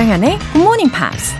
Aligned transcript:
조장현의 0.00 0.38
Good 0.38 0.58
Morning 0.58 0.90
Pops. 0.90 1.34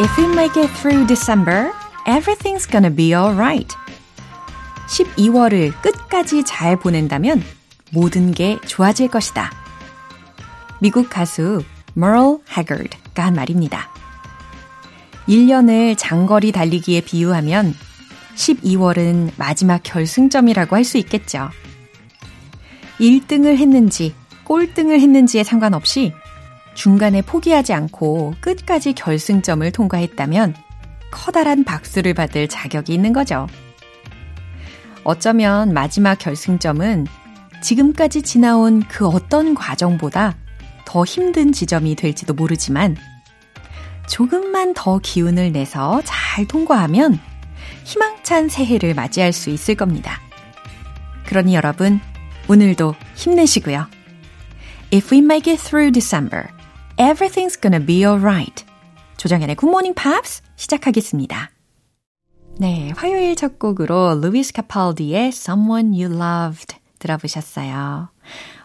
If 0.00 0.16
we 0.16 0.28
make 0.28 0.56
it 0.56 0.70
through 0.78 1.08
December, 1.08 1.72
everything's 2.06 2.64
gonna 2.70 2.94
be 2.94 3.12
alright. 3.12 3.74
12월을 4.88 5.72
끝까지 5.82 6.44
잘 6.44 6.76
보낸다면 6.76 7.42
모든 7.90 8.30
게 8.30 8.60
좋아질 8.66 9.08
것이다. 9.08 9.50
미국 10.78 11.10
가수 11.10 11.64
Merle 11.96 12.36
Haggard가 12.56 13.24
한 13.24 13.34
말입니다. 13.34 13.90
1년을 15.28 15.96
장거리 15.98 16.52
달리기에 16.52 17.00
비유하면 17.00 17.74
12월은 18.40 19.32
마지막 19.36 19.82
결승점이라고 19.82 20.74
할 20.76 20.84
수 20.84 20.96
있겠죠. 20.98 21.50
1등을 22.98 23.56
했는지 23.56 24.14
꼴등을 24.44 24.98
했는지에 25.00 25.44
상관없이 25.44 26.12
중간에 26.74 27.22
포기하지 27.22 27.72
않고 27.74 28.34
끝까지 28.40 28.94
결승점을 28.94 29.70
통과했다면 29.70 30.54
커다란 31.10 31.64
박수를 31.64 32.14
받을 32.14 32.48
자격이 32.48 32.94
있는 32.94 33.12
거죠. 33.12 33.46
어쩌면 35.04 35.72
마지막 35.74 36.18
결승점은 36.18 37.06
지금까지 37.62 38.22
지나온 38.22 38.82
그 38.88 39.06
어떤 39.06 39.54
과정보다 39.54 40.36
더 40.86 41.04
힘든 41.04 41.52
지점이 41.52 41.94
될지도 41.94 42.34
모르지만 42.34 42.96
조금만 44.08 44.74
더 44.74 44.98
기운을 44.98 45.52
내서 45.52 46.00
잘 46.04 46.46
통과하면 46.46 47.20
희망찬 47.84 48.48
새해를 48.48 48.94
맞이할 48.94 49.32
수 49.32 49.50
있을 49.50 49.74
겁니다. 49.74 50.20
그러니 51.26 51.54
여러분, 51.54 52.00
오늘도 52.48 52.94
힘내시고요. 53.14 53.86
If 54.92 55.14
we 55.14 55.20
make 55.22 55.52
it 55.52 55.62
through 55.62 55.92
December, 55.92 56.48
everything's 56.96 57.60
gonna 57.60 57.84
be 57.84 58.04
alright. 58.04 58.64
조정현의 59.16 59.56
Good 59.56 59.70
Morning 59.70 59.94
Pops 59.94 60.42
시작하겠습니다. 60.56 61.50
네, 62.58 62.92
화요일 62.96 63.36
첫 63.36 63.58
곡으로 63.58 64.18
루이스 64.20 64.52
카팔디의 64.52 65.28
Someone 65.28 66.02
You 66.02 66.14
Loved 66.14 66.76
들어보셨어요. 66.98 68.10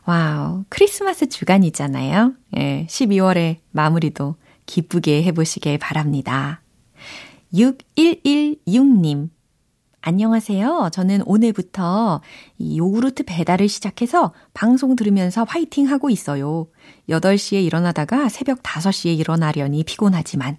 와우, 0.06 0.66
크리스마스 0.70 1.30
주간이잖아요. 1.30 2.34
예, 2.58 2.86
12월의 2.90 3.58
마무리도 3.72 4.36
기쁘게 4.66 5.24
해보시길 5.24 5.78
바랍니다. 5.78 6.62
6116님. 7.56 9.30
안녕하세요. 10.02 10.90
저는 10.92 11.22
오늘부터 11.26 12.22
이 12.58 12.78
요구르트 12.78 13.24
배달을 13.24 13.70
시작해서 13.70 14.34
방송 14.54 14.96
들으면서 14.96 15.46
화이팅 15.46 15.90
하고 15.90 16.10
있어요. 16.10 16.68
8시에 17.10 17.64
일어나다가 17.64 18.30
새벽 18.30 18.62
5시에 18.62 19.18
일어나려니 19.18 19.84
피곤하지만 19.84 20.58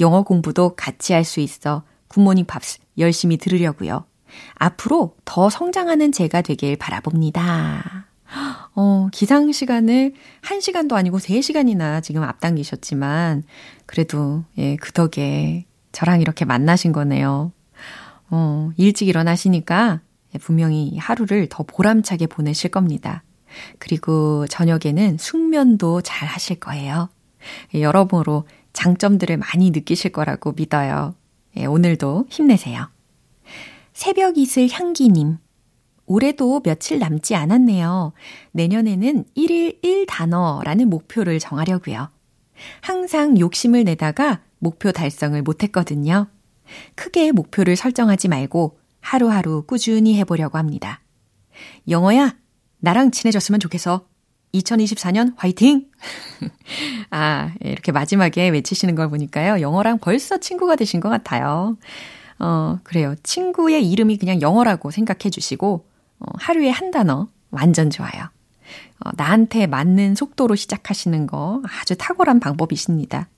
영어 0.00 0.22
공부도 0.22 0.74
같이 0.74 1.12
할 1.12 1.24
수 1.24 1.40
있어 1.40 1.84
굿모닝 2.08 2.46
팝스 2.46 2.78
열심히 2.98 3.36
들으려고요. 3.36 4.04
앞으로 4.54 5.14
더 5.24 5.50
성장하는 5.50 6.10
제가 6.12 6.40
되길 6.40 6.76
바라봅니다. 6.76 8.06
어, 8.74 9.08
기상 9.12 9.52
시간을 9.52 10.14
1시간도 10.42 10.94
아니고 10.94 11.18
3시간이나 11.18 12.02
지금 12.02 12.22
앞당기셨지만, 12.22 13.44
그래도, 13.84 14.44
예, 14.56 14.76
그 14.76 14.92
덕에 14.92 15.66
저랑 15.92 16.20
이렇게 16.20 16.44
만나신 16.44 16.92
거네요. 16.92 17.52
어, 18.30 18.70
일찍 18.76 19.08
일어나시니까 19.08 20.00
분명히 20.40 20.96
하루를 20.98 21.48
더 21.50 21.62
보람차게 21.62 22.26
보내실 22.26 22.70
겁니다. 22.70 23.22
그리고 23.78 24.46
저녁에는 24.46 25.18
숙면도 25.18 26.00
잘 26.00 26.26
하실 26.26 26.58
거예요. 26.58 27.10
여러모로 27.74 28.46
장점들을 28.72 29.36
많이 29.36 29.70
느끼실 29.70 30.12
거라고 30.12 30.52
믿어요. 30.52 31.14
예, 31.56 31.66
오늘도 31.66 32.26
힘내세요. 32.30 32.88
새벽 33.92 34.38
이슬 34.38 34.68
향기님. 34.70 35.36
올해도 36.06 36.60
며칠 36.62 36.98
남지 36.98 37.34
않았네요. 37.34 38.12
내년에는 38.52 39.24
1일 39.36 39.82
1단어라는 39.82 40.86
목표를 40.86 41.38
정하려고요. 41.38 42.08
항상 42.80 43.38
욕심을 43.38 43.84
내다가 43.84 44.40
목표 44.62 44.92
달성을 44.92 45.42
못했거든요. 45.42 46.28
크게 46.94 47.32
목표를 47.32 47.74
설정하지 47.74 48.28
말고 48.28 48.78
하루하루 49.00 49.64
꾸준히 49.66 50.16
해보려고 50.18 50.56
합니다. 50.56 51.00
영어야, 51.88 52.36
나랑 52.78 53.10
친해졌으면 53.10 53.58
좋겠어. 53.58 54.06
2024년 54.54 55.34
화이팅! 55.36 55.86
아, 57.10 57.52
이렇게 57.60 57.90
마지막에 57.90 58.50
외치시는 58.50 58.94
걸 58.94 59.08
보니까요. 59.10 59.60
영어랑 59.60 59.98
벌써 59.98 60.38
친구가 60.38 60.76
되신 60.76 61.00
것 61.00 61.08
같아요. 61.08 61.76
어, 62.38 62.78
그래요. 62.84 63.16
친구의 63.24 63.90
이름이 63.90 64.18
그냥 64.18 64.40
영어라고 64.40 64.92
생각해 64.92 65.30
주시고, 65.30 65.88
어, 66.20 66.26
하루에 66.36 66.70
한 66.70 66.92
단어 66.92 67.26
완전 67.50 67.90
좋아요. 67.90 68.30
어, 69.04 69.10
나한테 69.16 69.66
맞는 69.66 70.14
속도로 70.14 70.54
시작하시는 70.54 71.26
거 71.26 71.62
아주 71.80 71.96
탁월한 71.96 72.38
방법이십니다. 72.38 73.28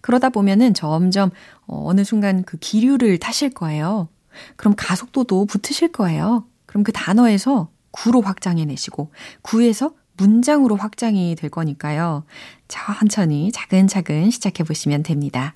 그러다 0.00 0.28
보면은 0.30 0.74
점점 0.74 1.30
어, 1.66 1.84
어느 1.86 2.04
순간 2.04 2.42
그 2.44 2.56
기류를 2.58 3.18
타실 3.18 3.50
거예요. 3.50 4.08
그럼 4.56 4.74
가속도도 4.76 5.46
붙으실 5.46 5.92
거예요. 5.92 6.44
그럼 6.66 6.84
그 6.84 6.92
단어에서 6.92 7.68
구로 7.90 8.20
확장해 8.22 8.64
내시고 8.64 9.12
구에서 9.42 9.92
문장으로 10.16 10.76
확장이 10.76 11.34
될 11.34 11.50
거니까요. 11.50 12.24
천천히 12.68 13.52
차근차근 13.52 14.30
시작해 14.30 14.64
보시면 14.64 15.02
됩니다. 15.02 15.54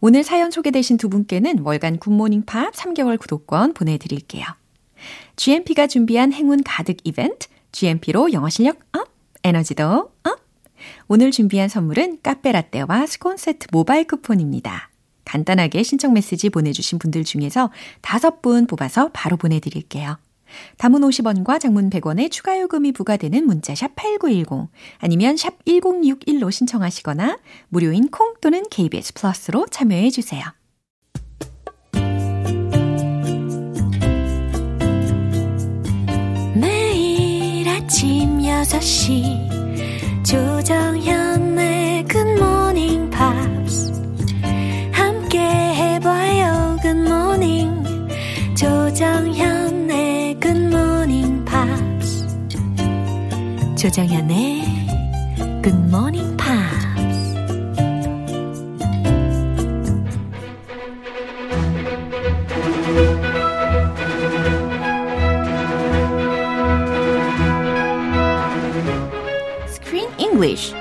오늘 0.00 0.22
사연 0.22 0.50
소개되신 0.50 0.98
두 0.98 1.08
분께는 1.08 1.60
월간 1.60 1.98
Good 1.98 2.15
Morning 2.15 2.44
Pops 2.44 2.72
3개월 2.74 3.18
구독권 3.18 3.74
보내드릴게요. 3.74 4.44
GMP가 5.36 5.86
준비한 5.86 6.32
행운 6.32 6.62
가득 6.62 6.98
이벤트, 7.04 7.48
GMP로 7.72 8.32
영어 8.32 8.48
실력 8.48 8.78
up, 8.92 9.08
에너지도 9.42 10.10
up! 10.22 10.43
오늘 11.06 11.30
준비한 11.30 11.68
선물은 11.68 12.18
카페라떼와 12.22 13.06
스콘 13.06 13.36
세트 13.36 13.68
모바일 13.72 14.06
쿠폰입니다. 14.06 14.90
간단하게 15.24 15.82
신청 15.82 16.12
메시지 16.12 16.48
보내주신 16.50 16.98
분들 16.98 17.24
중에서 17.24 17.70
다섯 18.00 18.40
분 18.42 18.66
뽑아서 18.66 19.10
바로 19.12 19.36
보내드릴게요. 19.36 20.18
단문 20.78 21.00
50원과 21.00 21.58
장문 21.58 21.90
100원의 21.90 22.30
추가 22.30 22.60
요금이 22.60 22.92
부과되는 22.92 23.44
문자 23.44 23.74
샵 23.74 23.94
8910 23.96 24.68
아니면 24.98 25.36
샵 25.36 25.64
1061로 25.64 26.50
신청하시거나 26.52 27.38
무료인 27.68 28.08
콩 28.08 28.34
또는 28.40 28.64
KBS 28.70 29.14
플러스로 29.14 29.66
참여해 29.70 30.10
주세요. 30.10 30.44
매일 36.54 37.68
아침 37.68 38.38
6시 38.38 39.54
조정 40.24 40.83
조정현의 53.84 54.62
굿모닝 55.62 56.38
팝스 56.38 56.88
Screen 69.68 70.08
English 70.18 70.74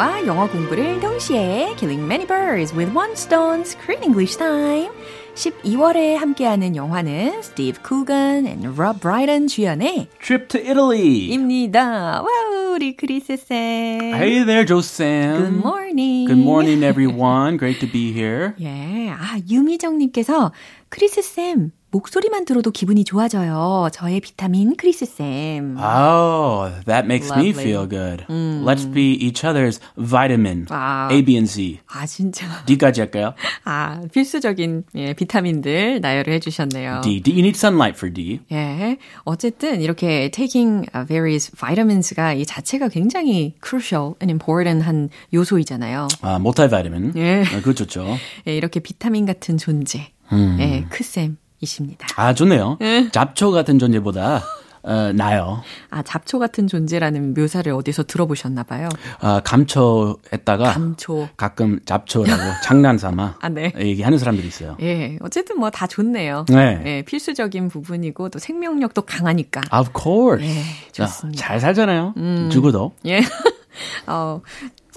감상과 0.00 0.26
영어 0.26 0.48
공부를 0.48 0.98
동시에 0.98 1.74
Killing 1.76 2.02
Many 2.04 2.26
Birds 2.26 2.74
with 2.74 2.96
One 2.96 3.12
Stone 3.12 3.62
Screen 3.62 4.02
English 4.02 4.38
Time 4.38 4.88
12월에 5.34 6.14
함께하는 6.14 6.74
영화는 6.74 7.42
스티브 7.42 7.82
쿠건 7.82 8.46
and 8.46 8.66
Rob 8.80 8.98
Brydon 9.00 9.46
주연의 9.46 10.08
Trip 10.18 10.48
to 10.48 10.58
Italy. 10.58 11.28
입니다. 11.28 12.22
와우! 12.22 12.72
우리 12.74 12.96
크리스 12.96 13.36
쌤. 13.36 14.14
Hey 14.14 14.44
there, 14.46 14.64
조쌤. 14.64 15.36
Good 15.36 15.56
morning. 15.58 16.26
Good 16.26 16.40
morning, 16.40 16.82
everyone. 16.82 17.58
Great 17.58 17.78
to 17.80 17.90
be 17.90 18.10
here. 18.10 18.54
예, 18.58 19.10
아 19.10 19.38
유미정님께서 19.50 20.52
크리스 20.88 21.20
쌤 21.20 21.72
목소리만 21.92 22.44
들어도 22.44 22.70
기분이 22.70 23.04
좋아져요. 23.04 23.88
저의 23.92 24.20
비타민 24.20 24.76
크리스 24.76 25.04
쌤. 25.06 25.76
Oh, 25.76 26.70
that 26.86 27.04
makes 27.06 27.32
me 27.32 27.48
Lovely. 27.48 27.64
feel 27.64 27.88
good. 27.88 28.24
Let's 28.64 28.86
be 28.86 29.14
each 29.14 29.44
other's 29.44 29.80
vitamin. 29.96 30.66
와. 30.70 31.08
A, 31.10 31.22
B, 31.24 31.34
and 31.34 31.50
C. 31.50 31.80
아 31.88 32.06
진짜. 32.06 32.46
D까지 32.66 33.00
할까요? 33.00 33.34
아 33.64 34.00
필수적인 34.12 34.84
예, 34.94 35.14
비타민들 35.14 36.00
나열을 36.00 36.32
해주셨네요. 36.34 37.00
D. 37.02 37.22
D. 37.22 37.32
You 37.32 37.40
need 37.40 37.56
sunlight 37.58 37.96
for 37.96 38.12
D. 38.12 38.40
예, 38.52 38.96
어쨌든 39.24 39.80
이렇게 39.80 40.30
taking 40.30 40.86
various 41.08 41.50
vitamins가 41.56 42.34
이 42.34 42.46
자체가 42.46 42.88
굉장히 42.88 43.54
crucial 43.64 44.14
and 44.22 44.30
important 44.30 44.86
한 44.86 45.08
요소이잖아요. 45.34 46.06
아, 46.22 46.36
multivitamin. 46.36 47.14
예. 47.16 47.42
아, 47.42 47.56
그거 47.58 47.72
좋죠. 47.74 48.16
예, 48.46 48.56
이렇게 48.56 48.78
비타민 48.78 49.26
같은 49.26 49.58
존재. 49.58 50.12
음. 50.32 50.56
예, 50.60 50.84
크쌤 50.90 51.36
이십니다. 51.60 52.06
아, 52.16 52.34
좋네요. 52.34 52.78
잡초 53.12 53.50
같은 53.50 53.78
존재보다 53.78 54.42
어, 54.82 55.12
나요. 55.12 55.62
아, 55.90 56.02
잡초 56.02 56.38
같은 56.38 56.66
존재라는 56.66 57.34
묘사를 57.34 57.70
어디서 57.70 58.04
들어보셨나 58.04 58.62
봐요. 58.62 58.88
아, 59.20 59.40
감초했다가 59.44 60.72
감초. 60.72 61.28
가끔 61.36 61.80
잡초라고 61.84 62.42
장난삼아 62.64 63.36
아, 63.42 63.48
네. 63.50 63.74
얘기하는 63.78 64.16
사람들이 64.16 64.48
있어요. 64.48 64.78
예, 64.80 65.18
어쨌든 65.20 65.58
뭐 65.58 65.68
다 65.70 65.86
좋네요. 65.86 66.46
네. 66.48 66.82
예, 66.86 67.02
필수적인 67.02 67.68
부분이고 67.68 68.30
또 68.30 68.38
생명력도 68.38 69.02
강하니까. 69.02 69.60
Of 69.72 69.90
course. 69.94 70.42
예, 70.48 70.62
자, 70.92 71.04
좋습니다. 71.04 71.42
잘 71.46 71.60
살잖아요. 71.60 72.14
죽어도. 72.50 72.92
예. 73.04 73.20
어, 74.06 74.40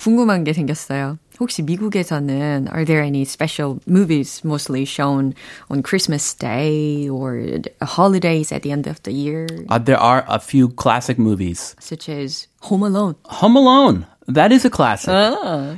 궁금한 0.03 0.45
게 0.45 0.53
생겼어요. 0.53 1.19
혹시 1.41 1.63
미국에서는 1.63 2.67
are 2.73 2.85
there 2.85 3.03
any 3.03 3.23
special 3.23 3.79
movies 3.87 4.43
mostly 4.45 4.83
shown 4.85 5.35
on 5.71 5.83
Christmas 5.83 6.35
Day 6.35 7.09
or 7.09 7.39
holidays 7.83 8.51
at 8.53 8.63
the 8.63 8.73
end 8.73 8.89
of 8.89 9.01
the 9.05 9.13
year, 9.13 9.47
Uh, 9.71 9.79
there 9.79 9.99
are 9.99 10.25
a 10.29 10.39
few 10.41 10.69
classic 10.69 11.19
movies. 11.19 11.77
such 11.79 12.09
as 12.09 12.49
Home 12.71 12.83
Alone? 12.83 13.15
Home 13.43 13.57
Alone. 13.57 14.07
That 14.27 14.53
is 14.53 14.67
a 14.67 14.71
classic. 14.71 15.09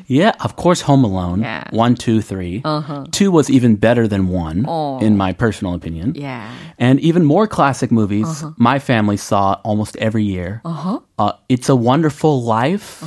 Yeah, 0.09 0.33
of 0.43 0.57
course, 0.57 0.81
Home 0.83 1.05
Alone. 1.05 1.43
Yeah. 1.43 1.65
One, 1.71 1.95
two, 1.95 2.21
three. 2.21 2.65
Two 3.13 3.31
was 3.31 3.49
even 3.49 3.77
better 3.77 4.09
than 4.09 4.27
one, 4.29 4.65
Oh. 4.67 4.99
in 4.99 5.17
my 5.17 5.33
personal 5.33 5.73
opinion. 5.75 6.15
Yeah. 6.17 6.49
And 6.77 6.99
even 6.99 7.25
more 7.25 7.47
classic 7.47 7.93
movies, 7.93 8.43
my 8.57 8.81
family 8.81 9.17
saw 9.19 9.61
almost 9.63 9.95
every 10.03 10.25
year. 10.25 10.63
Uh-huh. 10.65 10.99
Uh, 11.17 11.33
it's 11.49 11.69
a 11.69 11.77
Wonderful 11.77 12.43
Life 12.43 13.05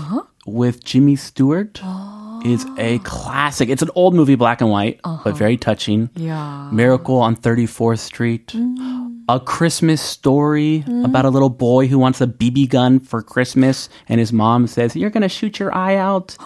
with 0.52 0.84
Jimmy 0.84 1.16
Stewart 1.16 1.80
is 2.44 2.64
a 2.78 2.96
oh. 2.96 2.98
classic. 3.00 3.68
It's 3.68 3.82
an 3.82 3.90
old 3.94 4.14
movie, 4.14 4.34
black 4.34 4.60
and 4.60 4.70
white, 4.70 5.00
but 5.02 5.10
uh-huh. 5.10 5.32
very 5.32 5.56
touching. 5.56 6.10
Yeah. 6.14 6.70
Miracle 6.72 7.18
on 7.18 7.36
34th 7.36 7.98
Street. 7.98 8.48
Mm. 8.48 9.24
A 9.28 9.38
Christmas 9.38 10.00
story 10.00 10.84
mm. 10.86 11.04
about 11.04 11.24
a 11.24 11.30
little 11.30 11.50
boy 11.50 11.86
who 11.86 11.98
wants 11.98 12.20
a 12.20 12.26
BB 12.26 12.70
gun 12.70 12.98
for 13.00 13.22
Christmas, 13.22 13.88
and 14.08 14.20
his 14.20 14.32
mom 14.32 14.66
says, 14.66 14.96
You're 14.96 15.10
going 15.10 15.22
to 15.22 15.28
shoot 15.28 15.58
your 15.58 15.74
eye 15.74 15.96
out. 15.96 16.36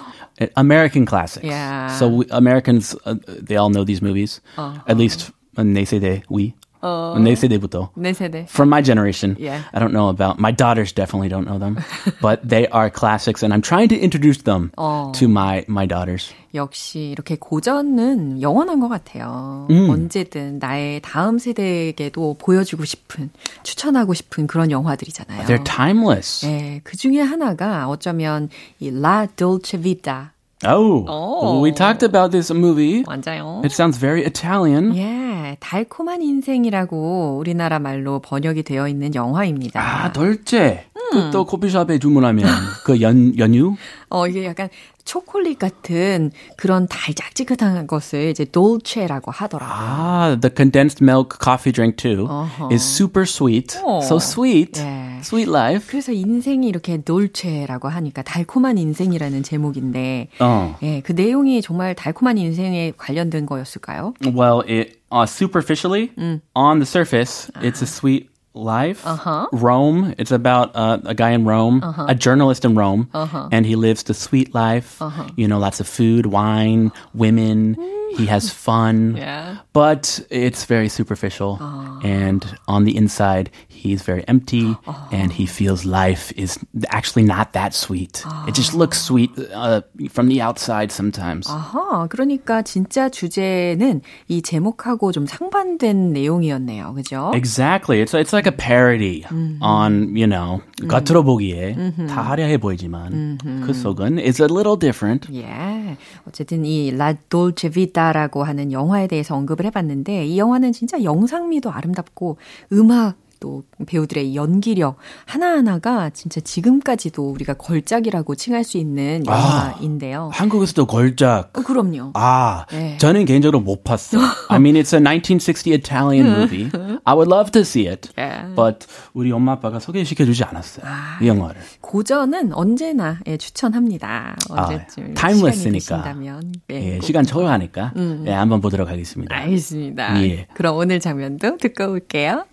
American 0.56 1.06
classics. 1.06 1.44
Yeah. 1.44 1.96
So 1.98 2.08
we, 2.08 2.26
Americans, 2.30 2.96
uh, 3.04 3.14
they 3.26 3.56
all 3.56 3.70
know 3.70 3.84
these 3.84 4.02
movies. 4.02 4.40
Uh-huh. 4.56 4.82
At 4.88 4.96
least 4.96 5.30
when 5.54 5.74
they 5.74 5.84
say 5.84 5.98
they, 5.98 6.24
we. 6.28 6.54
They 6.82 7.32
say 7.32 7.48
they부터. 7.48 7.90
내 7.96 8.12
세대. 8.12 8.46
From 8.50 8.68
my 8.68 8.82
generation, 8.82 9.36
Yeah. 9.38 9.62
I 9.72 9.78
don't 9.78 9.92
know 9.94 10.08
about 10.10 10.38
my 10.40 10.50
daughters. 10.52 10.92
Definitely 10.92 11.28
don't 11.30 11.46
know 11.46 11.58
them, 11.58 11.78
but 12.20 12.42
they 12.46 12.66
are 12.70 12.90
classics, 12.90 13.42
and 13.44 13.54
I'm 13.54 13.62
trying 13.62 13.88
to 13.90 13.96
introduce 13.96 14.42
them 14.42 14.72
to 14.76 15.24
my 15.28 15.64
my 15.68 15.86
daughters. 15.86 16.34
역시 16.54 17.10
이렇게 17.16 17.36
고전은 17.36 18.42
영원한 18.42 18.80
것 18.80 18.88
같아요. 18.88 19.66
언제든 19.70 20.58
나의 20.58 21.00
다음 21.00 21.38
세대에게도 21.38 22.36
보여주고 22.38 22.84
싶은, 22.84 23.30
추천하고 23.62 24.12
싶은 24.12 24.46
그런 24.46 24.70
영화들이잖아요. 24.70 25.46
They're 25.46 25.64
timeless. 25.64 26.44
네, 26.44 26.80
그 26.84 26.96
중에 26.96 27.20
하나가 27.20 27.88
어쩌면 27.88 28.50
이 28.80 28.88
La 28.88 29.26
Dolce 29.36 29.80
Vita. 29.80 30.30
Oh, 30.64 31.04
Oh. 31.08 31.60
we 31.60 31.72
talked 31.72 32.02
about 32.04 32.30
this 32.30 32.52
movie. 32.52 33.02
맞아요. 33.04 33.62
It 33.64 33.72
sounds 33.72 33.98
very 33.98 34.22
Italian. 34.24 34.94
예, 34.96 35.56
달콤한 35.60 36.22
인생이라고 36.22 37.36
우리나라 37.38 37.78
말로 37.78 38.20
번역이 38.20 38.62
되어 38.62 38.86
있는 38.88 39.14
영화입니다. 39.14 39.80
아, 39.80 40.12
돌제. 40.12 40.84
그또 41.10 41.44
커피숍에 41.44 41.98
주문하면 41.98 42.46
그 42.84 43.00
연 43.00 43.36
연유. 43.38 43.76
어, 44.10 44.26
이게 44.26 44.44
약간 44.44 44.68
초콜릿 45.04 45.58
같은 45.58 46.30
그런 46.56 46.86
달짝지근한 46.86 47.86
것을 47.88 48.28
이제 48.30 48.44
돌체라고 48.44 49.30
하더라고요. 49.32 49.74
Ah, 49.74 50.36
the 50.40 50.50
condensed 50.54 51.02
milk 51.02 51.38
coffee 51.42 51.72
drink 51.72 51.96
too 51.96 52.28
is 52.70 52.82
super 52.84 53.22
sweet. 53.26 53.74
So 54.02 54.16
sweet. 54.16 54.80
예. 54.80 55.18
Sweet 55.22 55.50
life. 55.50 55.86
그래서 55.88 56.12
인생이 56.12 56.68
이렇게 56.68 57.00
돌체라고 57.02 57.88
하니까 57.88 58.22
달콤한 58.22 58.78
인생이라는 58.78 59.42
제목인데, 59.42 60.28
어. 60.40 60.76
예, 60.82 61.00
그 61.00 61.12
내용이 61.12 61.62
정말 61.62 61.94
달콤한 61.94 62.38
인생에 62.38 62.92
관련된 62.96 63.46
거였을까요? 63.46 64.14
Well, 64.24 64.62
it 64.68 64.98
uh, 65.12 65.26
superficially 65.26 66.10
on 66.54 66.78
the 66.78 66.86
surface, 66.86 67.50
it's 67.60 67.82
a 67.82 67.86
sweet 67.86 68.28
life. 68.53 69.05
Uh-huh. 69.05 69.47
Rome. 69.51 70.15
It's 70.17 70.31
about 70.31 70.75
uh, 70.75 70.97
a 71.05 71.13
guy 71.13 71.31
in 71.31 71.45
Rome, 71.45 71.83
a 71.83 72.15
journalist 72.15 72.65
in 72.65 72.75
Rome, 72.75 73.09
and 73.51 73.65
he 73.65 73.75
lives 73.75 74.03
the 74.03 74.13
sweet 74.13 74.55
life. 74.55 75.01
You 75.35 75.47
know, 75.47 75.59
lots 75.59 75.79
of 75.79 75.87
food, 75.87 76.27
wine, 76.27 76.91
women. 77.13 77.77
He 78.17 78.25
has 78.27 78.49
fun. 78.49 79.17
Yeah. 79.17 79.57
But 79.73 80.25
it's 80.31 80.65
very 80.65 80.89
superficial. 80.89 81.59
And 82.03 82.43
on 82.67 82.85
the 82.85 82.95
inside, 82.95 83.51
he's 83.67 84.01
very 84.01 84.27
empty 84.27 84.75
and 85.11 85.31
he 85.31 85.45
feels 85.45 85.85
life 85.85 86.31
is 86.35 86.57
actually 86.89 87.23
not 87.23 87.53
that 87.53 87.75
sweet. 87.75 88.23
It 88.47 88.55
just 88.55 88.73
looks 88.73 88.99
sweet 88.99 89.29
uh, 89.53 89.81
from 90.09 90.29
the 90.29 90.41
outside 90.41 90.91
sometimes. 90.91 91.47
아하, 91.47 92.07
그러니까 92.07 92.63
진짜 92.63 93.09
주제는 93.09 94.01
이 94.29 94.41
제목하고 94.41 95.11
좀 95.11 95.27
상반된 95.27 96.11
내용이었네요. 96.13 96.95
그죠? 96.95 97.31
Exactly. 97.35 98.01
It's 98.01 98.15
it's 98.15 98.33
like 98.33 98.40
a 98.46 98.56
parody 98.56 99.24
on 99.60 100.16
you 100.16 100.26
know 100.26 100.60
겉으로 100.88 101.22
보기에 101.24 101.76
다 102.08 102.22
화려해 102.22 102.58
보이지만 102.58 103.38
그 103.64 103.72
속은 103.72 104.18
is 104.18 104.40
a 104.42 104.48
little 104.50 104.78
different. 104.78 105.28
예. 105.34 105.96
어쨌든 106.26 106.64
이 106.64 106.88
La 106.88 107.14
Dolce 107.28 107.70
Vita라고 107.70 108.44
하는 108.44 108.72
영화에 108.72 109.06
대해서 109.06 109.36
언급을 109.36 109.64
해봤는데 109.66 110.26
이 110.26 110.38
영화는 110.38 110.72
진짜 110.72 111.02
영상미도 111.02 111.70
아름답고 111.70 112.38
음악 112.72 113.16
또 113.42 113.64
배우들의 113.86 114.36
연기력 114.36 114.98
하나하나가 115.26 116.10
진짜 116.10 116.40
지금까지도 116.40 117.28
우리가 117.32 117.54
걸작이라고 117.54 118.36
칭할 118.36 118.62
수 118.62 118.78
있는 118.78 119.24
영화인데요. 119.26 120.30
한국에서도 120.32 120.86
걸작. 120.86 121.50
어, 121.58 121.62
그럼요. 121.62 122.12
아, 122.14 122.66
네. 122.70 122.96
저는 122.98 123.24
개인적으로 123.24 123.58
못 123.60 123.82
봤어. 123.82 124.16
I 124.48 124.58
mean, 124.58 124.80
it's 124.80 124.94
a 124.94 125.00
1960 125.02 125.72
Italian 125.72 126.30
movie. 126.30 126.70
I 127.04 127.14
would 127.16 127.28
love 127.28 127.50
to 127.50 127.62
see 127.62 127.88
it. 127.88 128.10
예. 128.16 128.54
But 128.54 128.86
우리 129.12 129.32
엄마 129.32 129.52
아빠가 129.52 129.80
소개시켜 129.80 130.24
주지 130.24 130.44
않았어요. 130.44 130.84
이 131.20 131.26
영화를. 131.26 131.60
고전은 131.80 132.52
언제나 132.52 133.18
예, 133.26 133.36
추천합니다. 133.36 134.36
아, 134.50 134.62
언제쯤 134.62 135.14
timeless니까. 135.14 135.52
시간이 135.52 135.72
되신다면. 135.72 136.52
예, 136.70 136.94
꼭 136.98 137.04
시간 137.04 137.24
초과하니까 137.24 137.92
예, 138.26 138.30
한번 138.30 138.60
보도록 138.60 138.88
하겠습니다. 138.88 139.34
알겠습니다. 139.34 140.22
예. 140.22 140.46
그럼 140.54 140.76
오늘 140.76 141.00
장면도 141.00 141.56
듣고 141.56 141.90
올게요. 141.90 142.44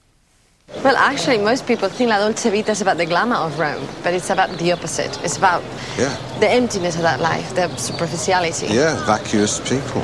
Well, 0.83 0.95
actually, 0.95 1.39
most 1.39 1.67
people 1.67 1.89
think 1.89 2.09
La 2.09 2.19
Dolce 2.19 2.49
Vita 2.49 2.71
is 2.71 2.81
about 2.81 2.97
the 2.97 3.05
glamour 3.05 3.35
of 3.35 3.59
Rome, 3.59 3.85
but 4.03 4.13
it's 4.13 4.29
about 4.29 4.49
the 4.59 4.71
opposite. 4.71 5.19
It's 5.23 5.35
about 5.37 5.61
Yeah. 5.97 6.15
the 6.39 6.49
emptiness 6.49 6.95
of 6.95 7.01
that 7.01 7.19
life, 7.19 7.53
the 7.55 7.67
superficiality. 7.75 8.67
Yeah, 8.67 8.95
vacuous 9.05 9.59
people. 9.59 10.01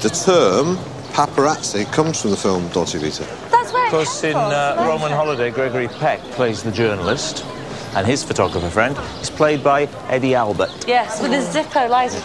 The 0.00 0.08
term 0.10 0.78
paparazzi 1.12 1.84
comes 1.92 2.22
from 2.22 2.30
the 2.30 2.36
film 2.36 2.68
Dolce 2.68 2.98
Vita. 2.98 3.24
That's 3.50 3.72
where 3.72 3.84
Of 3.86 3.90
course, 3.90 4.24
in 4.24 4.36
uh, 4.36 4.86
Roman 4.88 5.12
Holiday, 5.12 5.50
Gregory 5.50 5.88
Peck 5.88 6.20
plays 6.36 6.62
the 6.62 6.70
journalist, 6.72 7.44
and 7.94 8.06
his 8.06 8.24
photographer 8.24 8.70
friend 8.70 8.96
is 9.20 9.28
played 9.28 9.62
by 9.62 9.88
Eddie 10.08 10.34
Albert. 10.34 10.70
Yes, 10.86 11.20
with 11.20 11.32
his 11.32 11.44
Zippo 11.54 11.88
lights. 11.90 12.16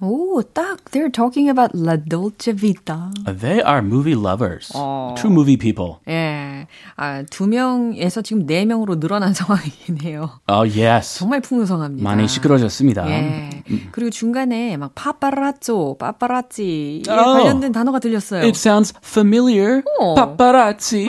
오, 0.00 0.40
딱 0.54 0.78
they're 0.92 1.10
talking 1.10 1.48
about 1.50 1.72
La 1.74 1.96
Dolce 1.96 2.52
Vita. 2.52 3.10
They 3.26 3.60
are 3.60 3.82
movie 3.82 4.14
lovers. 4.14 4.68
True 5.16 5.32
movie 5.32 5.56
people. 5.56 5.96
예. 6.08 6.68
아, 6.96 7.24
두 7.28 7.48
명에서 7.48 8.22
지금 8.22 8.46
네 8.46 8.64
명으로 8.64 9.00
늘어난 9.00 9.34
상황이긴 9.34 9.98
해요. 10.02 10.38
Oh, 10.48 10.62
yes. 10.68 11.18
정말 11.18 11.40
풍성합니다. 11.40 12.08
많이 12.08 12.28
시끄러졌습니다. 12.28 13.10
예. 13.10 13.64
그리고 13.90 14.10
중간에 14.10 14.76
막 14.76 14.92
파파라쪼, 14.94 15.96
파파라찌에 15.98 17.02
Oh. 17.08 17.42
관련된 17.42 17.72
단어가 17.72 17.98
들렸어요. 17.98 18.42
It 18.44 18.56
sounds 18.56 18.94
familiar. 19.04 19.82
어. 19.98 20.14
Paparazzi. 20.14 21.08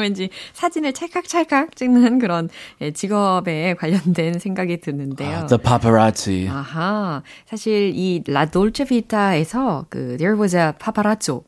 왠지 0.00 0.30
사진을 0.54 0.92
찰칵찰칵 0.94 1.76
찍는 1.76 2.18
그런 2.18 2.48
예, 2.80 2.90
직업에 2.90 3.74
관련된 3.74 4.38
생각이 4.40 4.80
드는데요. 4.80 5.46
The 5.46 5.58
paparazzi. 5.62 6.48
아하. 6.48 7.22
사실 7.46 7.92
이 7.94 8.23
La 8.26 8.46
Dolce 8.46 8.84
Vita에서 8.84 9.86
그 9.88 10.16
There 10.16 10.36
was 10.36 10.54
a 10.54 10.74
paparazzo 10.78 11.44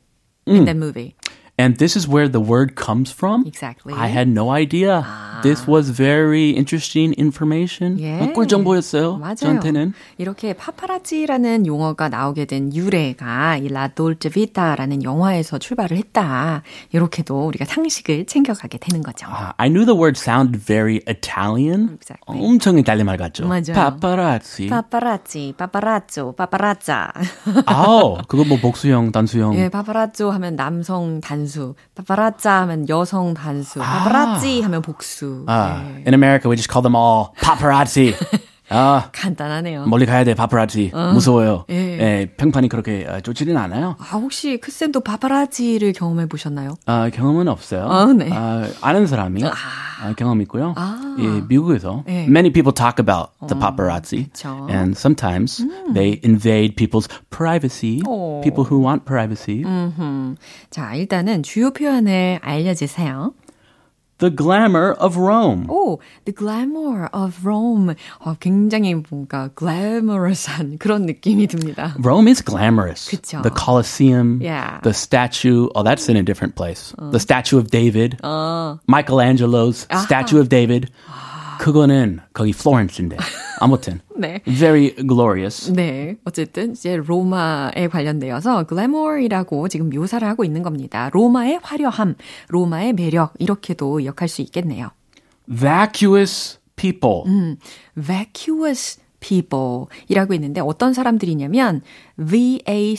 in 0.47 0.65
that 0.65 0.77
movie. 0.77 1.15
And 1.59 1.79
this 1.79 1.97
is 1.97 2.07
where 2.07 2.29
the 2.29 2.41
word 2.41 2.75
comes 2.77 3.11
from? 3.11 3.47
Exactly. 3.47 3.95
I 3.95 4.09
had 4.09 4.29
no 4.29 4.51
idea. 4.51 5.05
This 5.43 5.67
was 5.67 5.89
very 5.89 6.51
interesting 6.51 7.15
information. 7.19 7.99
예. 7.99 8.31
꿀 8.35 8.47
정보였어요. 8.47 9.17
맞아요. 9.17 9.37
저한테는. 9.37 9.95
이렇게 10.19 10.53
파파라치라는 10.53 11.67
용어가 11.67 12.11
나오게 12.11 12.45
된 12.45 12.75
유래가 12.75 13.57
이 13.57 13.69
라돌체 13.69 14.29
비타라는 14.29 15.03
영화에서 15.03 15.57
출발을 15.57 15.97
했다. 15.97 16.63
이렇게도 16.93 17.47
우리가 17.47 17.65
상식을 17.65 18.27
챙겨가게 18.27 18.77
되는 18.77 19.03
거죠. 19.03 19.27
아, 19.31 19.55
I 19.57 19.69
knew 19.71 19.87
the 19.87 19.99
word 19.99 20.19
sounded 20.21 20.63
very 20.63 21.01
Italian. 21.09 21.97
Exactly. 22.01 22.39
엄청 22.39 22.79
이탈리아 22.79 23.05
말 23.05 23.17
같죠? 23.17 23.47
맞아요. 23.49 23.73
Paparazzi. 23.73 24.69
파파라치, 24.69 25.55
파파라쪼, 25.57 26.33
파파라짜. 26.33 27.13
아우, 27.65 28.19
그거 28.29 28.45
뭐 28.45 28.59
복수형, 28.59 29.13
단수형. 29.13 29.55
예, 29.57 29.71
파파라쪼 29.71 30.31
하면 30.33 30.57
남성 30.57 31.21
단수, 31.21 31.46
파파라짜 31.95 32.63
하면 32.63 32.89
여성 32.89 33.35
단수, 33.35 33.79
파파라치 33.81 34.63
하면 34.63 34.83
복수. 34.83 35.45
아, 35.47 35.85
예. 35.85 36.03
in 36.07 36.15
America 36.15 36.49
we 36.49 36.57
just 36.57 36.71
call 36.71 36.83
them 36.83 36.95
all 36.95 37.33
paparazzi. 37.41 38.15
아, 38.69 39.11
간단하네요. 39.13 39.87
멀리 39.87 40.07
가야 40.07 40.25
돼, 40.25 40.35
paparazzi. 40.35 40.91
무서워요. 41.13 41.65
예. 41.71 41.75
예, 41.75 42.27
평판이 42.37 42.69
그렇게 42.69 43.07
어, 43.09 43.21
좋지는 43.21 43.57
않아요. 43.57 43.97
아, 43.99 44.17
혹시 44.17 44.59
크쌤도 44.59 45.01
파파라치를 45.01 45.93
경험해 45.93 46.27
보셨나요? 46.27 46.75
아, 46.87 47.09
경험은 47.11 47.49
없어요. 47.49 47.87
아, 47.89 48.07
네. 48.13 48.29
아, 48.33 48.67
아는 48.81 49.07
사람이 49.07 49.45
아, 49.45 50.13
경험 50.17 50.43
있고요. 50.43 50.75
아. 50.77 51.17
예, 51.21 51.43
미국에서 51.49 52.03
예. 52.09 52.25
many 52.25 52.51
people 52.53 52.73
talk 52.75 52.97
about 52.99 53.31
the 53.47 53.59
paparazzi, 53.59 54.29
그쵸. 54.33 54.67
and 54.69 54.97
sometimes 54.99 55.65
they 55.95 56.21
invade 56.25 56.75
people's 56.77 57.09
privacy. 57.31 58.03
어. 58.07 58.41
People 58.43 58.65
who 58.65 58.85
want 58.85 59.05
privacy. 59.05 59.63
자, 60.71 60.95
일단은 60.95 61.43
주요 61.43 61.71
표현을 61.71 62.41
알려주세요. 62.43 63.33
The 64.20 64.30
glamour 64.30 64.92
of 65.00 65.18
Rome. 65.18 65.66
오, 65.68 65.98
The 66.26 66.32
Glamour 66.38 67.10
of 67.12 67.40
Rome. 67.44 67.96
어, 68.20 68.36
굉장히 68.40 68.94
뭔가 68.94 69.50
glamorous한 69.56 70.78
그런 70.78 71.08
느낌이 71.08 71.48
듭니다. 71.48 71.96
Rome 71.98 72.28
is 72.30 72.44
glamorous. 72.44 73.10
그쵸. 73.10 73.42
The 73.42 73.50
Colosseum, 73.50 74.40
Yeah. 74.40 74.80
the 74.84 74.94
statue. 74.94 75.70
Oh, 75.74 75.82
that's 75.82 76.08
in 76.08 76.18
a 76.18 76.22
different 76.24 76.54
place. 76.56 76.94
The 77.00 77.20
statue 77.20 77.58
of 77.58 77.72
David. 77.72 78.18
어, 78.22 78.78
Michelangelo's 78.88 79.88
statue 80.06 80.38
of 80.40 80.50
David. 80.50 80.92
그거는 81.59 82.21
거기 82.33 82.53
플로렌스인데. 82.53 83.17
아무튼 83.61 84.01
네. 84.17 84.41
very 84.45 84.95
glorious. 84.95 85.73
네. 85.73 86.17
어쨌든 86.25 86.73
이제 86.73 86.97
로마에 86.97 87.89
관련되어서 87.91 88.65
glamour이라고 88.69 89.69
지금 89.69 89.91
묘사를 89.91 90.27
하고 90.27 90.45
있는 90.45 90.63
겁니다. 90.63 91.11
로마의 91.13 91.61
화려함, 91.63 92.17
로마의 92.49 92.93
매력 92.93 93.35
이렇게도 93.39 94.05
역할 94.05 94.29
수 94.29 94.43
있겠네요. 94.43 94.91
Vacuous 95.49 96.59
people. 96.77 97.23
vacuous 97.97 99.01
people 99.21 99.87
이라고 100.09 100.35
있는데 100.35 100.61
어떤 100.61 100.93
사람들이냐면 100.93 101.83
V-A-C-U-O-U-S 102.17 102.97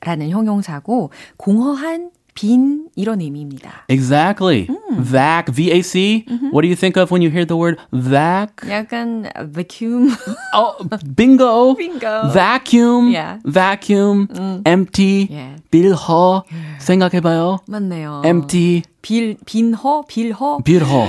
라는 0.00 0.30
형용사고 0.30 1.10
공허한 1.36 2.10
빈 2.35 2.87
이런 2.95 3.19
의미입니다. 3.19 3.85
Exactly. 3.89 4.67
Vac, 4.97 5.51
V-A-C. 5.53 6.25
What 6.53 6.61
do 6.63 6.67
you 6.67 6.75
think 6.75 6.95
of 6.97 7.11
when 7.11 7.21
you 7.21 7.29
hear 7.29 7.45
the 7.45 7.57
word 7.57 7.77
vac? 7.91 8.63
약간 8.69 9.29
vacuum 9.51 10.09
Oh, 10.53 10.75
bingo. 11.15 11.75
Bingo. 11.75 12.29
Vacuum. 12.31 13.11
Yeah. 13.11 13.39
Vacuum. 13.43 14.27
Empty. 14.65 15.27
Yeah. 15.29 15.57
빌허. 15.69 16.43
생각해봐요. 16.79 17.59
맞네요. 17.67 18.21
Empty. 18.25 18.83
빌 19.01 19.35
빈허 19.45 20.03
빌허 20.07 20.59
빌허. 20.63 21.07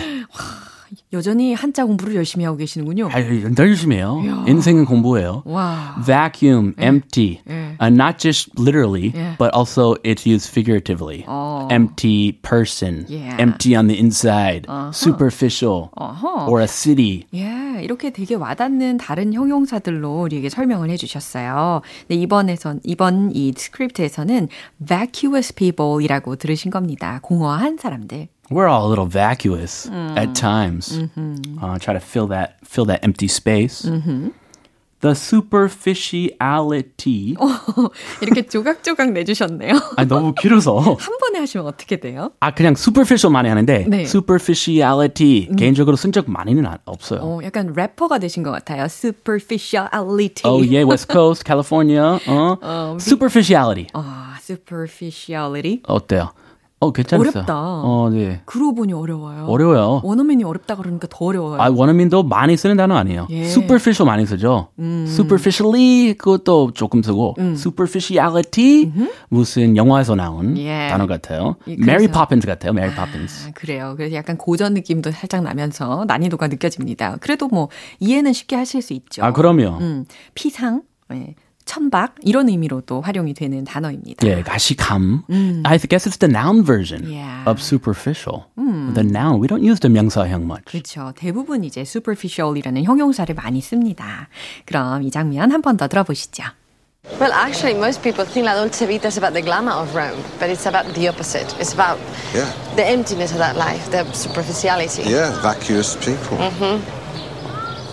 여전히 1.14 1.54
한자 1.54 1.86
공부를 1.86 2.16
열심히 2.16 2.44
하고 2.44 2.58
계시는군요. 2.58 3.08
아, 3.12 3.16
늘 3.22 3.70
열심히 3.70 3.96
해요. 3.96 4.22
인생은 4.46 4.86
공부예요. 4.86 5.44
와. 5.46 5.96
Vacuum, 6.06 6.74
empty. 6.78 7.42
예. 7.50 7.78
Uh, 7.80 7.90
not 7.90 8.18
just 8.18 8.52
literally, 8.60 9.14
예. 9.16 9.38
but 9.38 9.52
also 9.56 9.96
it's 10.04 10.26
used 10.26 10.50
figuratively. 10.52 11.24
어. 11.28 11.68
Empty 11.72 12.34
person. 12.42 13.06
Yeah. 13.08 13.38
Empty 13.40 13.76
on 13.78 13.88
the 13.88 13.98
inside. 13.98 14.68
Superficial. 14.92 15.90
어허. 15.96 16.48
Or 16.50 16.62
a 16.62 16.68
city. 16.68 17.24
예, 17.34 17.82
이렇게 17.84 18.10
되게 18.10 18.36
와닿는 18.36 18.98
다른 18.98 19.34
형용사들로 19.34 20.24
우리에게 20.24 20.50
설명을 20.50 20.90
해주셨어요. 20.90 21.82
네, 22.10 22.16
이번에선, 22.16 22.82
이번 22.84 23.32
이 23.34 23.54
스크립트에서는 23.56 24.50
vacuous 24.86 25.54
people이라고 25.54 26.36
들으신 26.36 26.70
겁니다. 26.70 27.20
공허한 27.22 27.78
사람들. 27.78 28.28
We're 28.51 28.69
all 28.69 28.87
a 28.87 28.91
little 28.91 29.07
vacuous 29.07 29.89
at 29.91 30.35
times. 30.35 30.99
Uh, 31.63 31.79
try 31.79 31.95
to 31.95 32.01
fill 32.01 32.27
that 32.29 32.57
fill 32.65 32.85
that 32.87 33.01
empty 33.03 33.29
space. 33.29 33.89
The 35.03 35.15
superficiality. 35.17 37.35
이렇게 38.21 38.43
조각조각 38.47 39.11
내주셨네요. 39.13 39.73
아 39.97 40.05
너무 40.05 40.33
길어서. 40.35 40.79
한 40.79 41.19
번에 41.19 41.39
하시면 41.41 41.67
어떻게 41.67 41.99
돼요? 41.99 42.31
아 42.41 42.53
그냥 42.55 42.75
superficial 42.77 43.33
많이 43.33 43.49
하는데 43.49 43.85
네. 43.89 44.03
superficiality 44.03 45.49
개인적으로 45.57 45.97
쓴 45.97 46.13
적 46.13 46.31
많이는 46.31 46.65
안- 46.67 46.79
없어요. 46.85 47.21
어, 47.23 47.41
약간 47.43 47.73
래퍼가 47.75 48.19
되신 48.21 48.43
것 48.45 48.53
같아요. 48.53 48.85
superficiality. 48.85 50.43
Oh 50.49 50.63
yeah, 50.63 50.85
West 50.89 51.09
Coast, 51.11 51.43
California. 51.45 52.21
어. 52.29 52.97
superficiality. 53.01 53.89
아, 53.95 54.37
superficiality. 54.41 55.81
어때요? 55.89 56.31
어 56.80 56.92
괜찮았어요. 56.92 57.32
어렵다. 57.32 57.56
어 57.58 58.10
네. 58.12 58.42
그러고 58.46 58.76
보니 58.76 58.94
어려워요. 58.94 59.46
어려워요. 59.48 60.02
원어민이 60.04 60.44
어렵다 60.44 60.76
그러니까 60.76 61.08
더 61.10 61.26
어려워요. 61.26 61.60
아, 61.60 61.70
원어민도 61.74 62.22
많이 62.24 62.56
쓰는 62.56 62.78
단어 62.78 62.96
아니에요. 62.96 63.26
예. 63.32 63.46
superficial 63.46 64.06
많이 64.06 64.28
쓰죠. 64.28 64.68
superficially 64.78 66.14
그것도 66.14 66.74
조금 66.74 67.02
쓰고 67.02 67.36
superficiality 67.56 68.92
무슨 69.30 69.76
영화에서 69.76 70.14
나온 70.16 70.56
예. 70.60 70.88
단어 70.92 71.08
같아요. 71.08 71.56
예, 71.68 71.74
Mary 71.74 72.06
그래서- 72.08 72.14
Poppins 72.14 72.46
같아요. 72.46 72.72
Mary 72.74 72.94
Poppins. 72.96 73.48
아, 73.48 73.52
그래요. 73.56 73.94
그래서 73.98 74.14
약간 74.16 74.38
고전 74.38 74.76
느낌도 74.76 75.12
살짝 75.12 75.42
나면서 75.44 76.06
난이도가 76.08 76.48
느껴집니다. 76.48 77.18
그래도 77.22 77.48
뭐 77.48 77.70
이해는 78.00 78.34
쉽게 78.34 78.56
하실 78.56 78.84
수 78.84 78.94
있죠. 78.94 79.24
아 79.24 79.32
그럼요. 79.34 79.78
음, 79.82 80.06
피상, 80.36 80.84
예, 81.14 81.34
천박 81.68 82.16
이런 82.24 82.50
의미로도 82.50 83.02
활용이 83.02 83.36
되는 83.36 83.64
단어입니다. 83.64 84.26
예, 84.26 84.42
가시감. 84.42 85.24
I 85.64 85.78
guess 85.78 86.10
it's 86.10 86.18
the 86.18 86.32
noun 86.34 86.64
version 86.66 87.04
Yeah. 87.06 87.44
of 87.48 87.62
superficial. 87.62 88.46
The 88.56 89.06
noun. 89.06 89.40
We 89.40 89.48
don't 89.48 89.62
use 89.62 89.80
the 89.80 89.92
명사형 89.94 90.42
much. 90.46 90.66
그렇죠. 90.66 91.14
대부분 91.16 91.64
이제 91.64 91.82
superficial이라는 91.82 92.84
형용사를 92.84 93.34
많이 93.36 93.62
씁니다. 93.62 94.30
그럼 94.66 95.04
이 95.04 95.12
장면 95.12 95.52
한 95.52 95.62
번 95.62 95.78
더 95.78 95.88
들어보시죠. 95.88 96.44
Well, 97.22 97.32
actually, 97.32 97.78
most 97.78 98.02
people 98.02 98.26
think 98.26 98.44
La 98.44 98.56
Dolce 98.56 98.86
Vita 98.88 99.08
is 99.08 99.18
about 99.18 99.32
the 99.34 99.42
glamour 99.42 99.72
of 99.72 99.96
Rome, 99.96 100.20
but 100.40 100.52
it's 100.52 100.68
about 100.68 100.92
the 100.94 101.08
opposite. 101.08 101.48
It's 101.60 101.72
about 101.72 102.00
Yeah. 102.36 102.52
the 102.76 102.84
emptiness 102.84 103.32
of 103.32 103.40
that 103.40 103.56
life, 103.56 103.88
the 103.92 104.04
superficiality. 104.12 105.04
Yeah, 105.08 105.32
vacuous 105.42 105.96
people. 106.00 106.36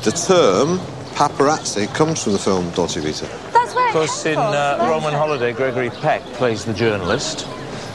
The 0.02 0.10
term 0.10 0.80
paparazzi 1.14 1.86
comes 1.94 2.22
from 2.24 2.32
the 2.34 2.42
film 2.42 2.70
Dolce 2.74 3.00
Vita. 3.00 3.26
That's 3.63 3.73
where 3.75 3.87
Of 3.87 3.93
course, 3.93 4.25
in 4.25 4.37
uh, 4.37 4.77
Roman 4.89 5.13
Holiday, 5.13 5.53
Gregory 5.53 5.89
Peck 5.89 6.21
plays 6.37 6.65
the 6.65 6.73
journalist, 6.73 7.47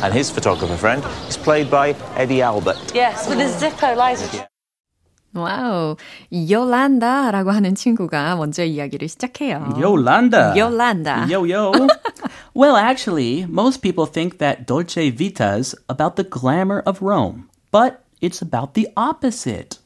and 0.03 0.13
his 0.13 0.31
photographer 0.31 0.77
friend 0.77 1.03
is 1.29 1.37
played 1.37 1.71
by 1.71 1.95
Eddie 2.17 2.43
Albert. 2.43 2.79
Yes, 2.95 3.29
with 3.29 3.39
the 3.39 3.47
Zippo 3.47 3.97
lights. 3.97 4.45
와우, 5.35 5.97
요란다라고 6.33 7.51
하는 7.51 7.75
친구가 7.75 8.37
먼저 8.37 8.63
이야기를 8.63 9.09
시작해요. 9.09 9.75
Yolanda. 9.77 10.55
Yolanda. 10.57 11.27
Yo, 11.29 11.45
yo. 11.45 11.73
well, 12.55 12.77
actually, 12.77 13.45
most 13.49 13.83
people 13.83 14.07
think 14.07 14.39
that 14.39 14.65
Dolce 14.65 15.11
Vita's 15.11 15.75
about 15.89 16.15
the 16.15 16.23
glamour 16.23 16.83
of 16.87 17.03
Rome, 17.03 17.51
but 17.73 18.05
it's 18.21 18.41
about 18.41 18.75
the 18.75 18.89
opposite. 18.97 19.78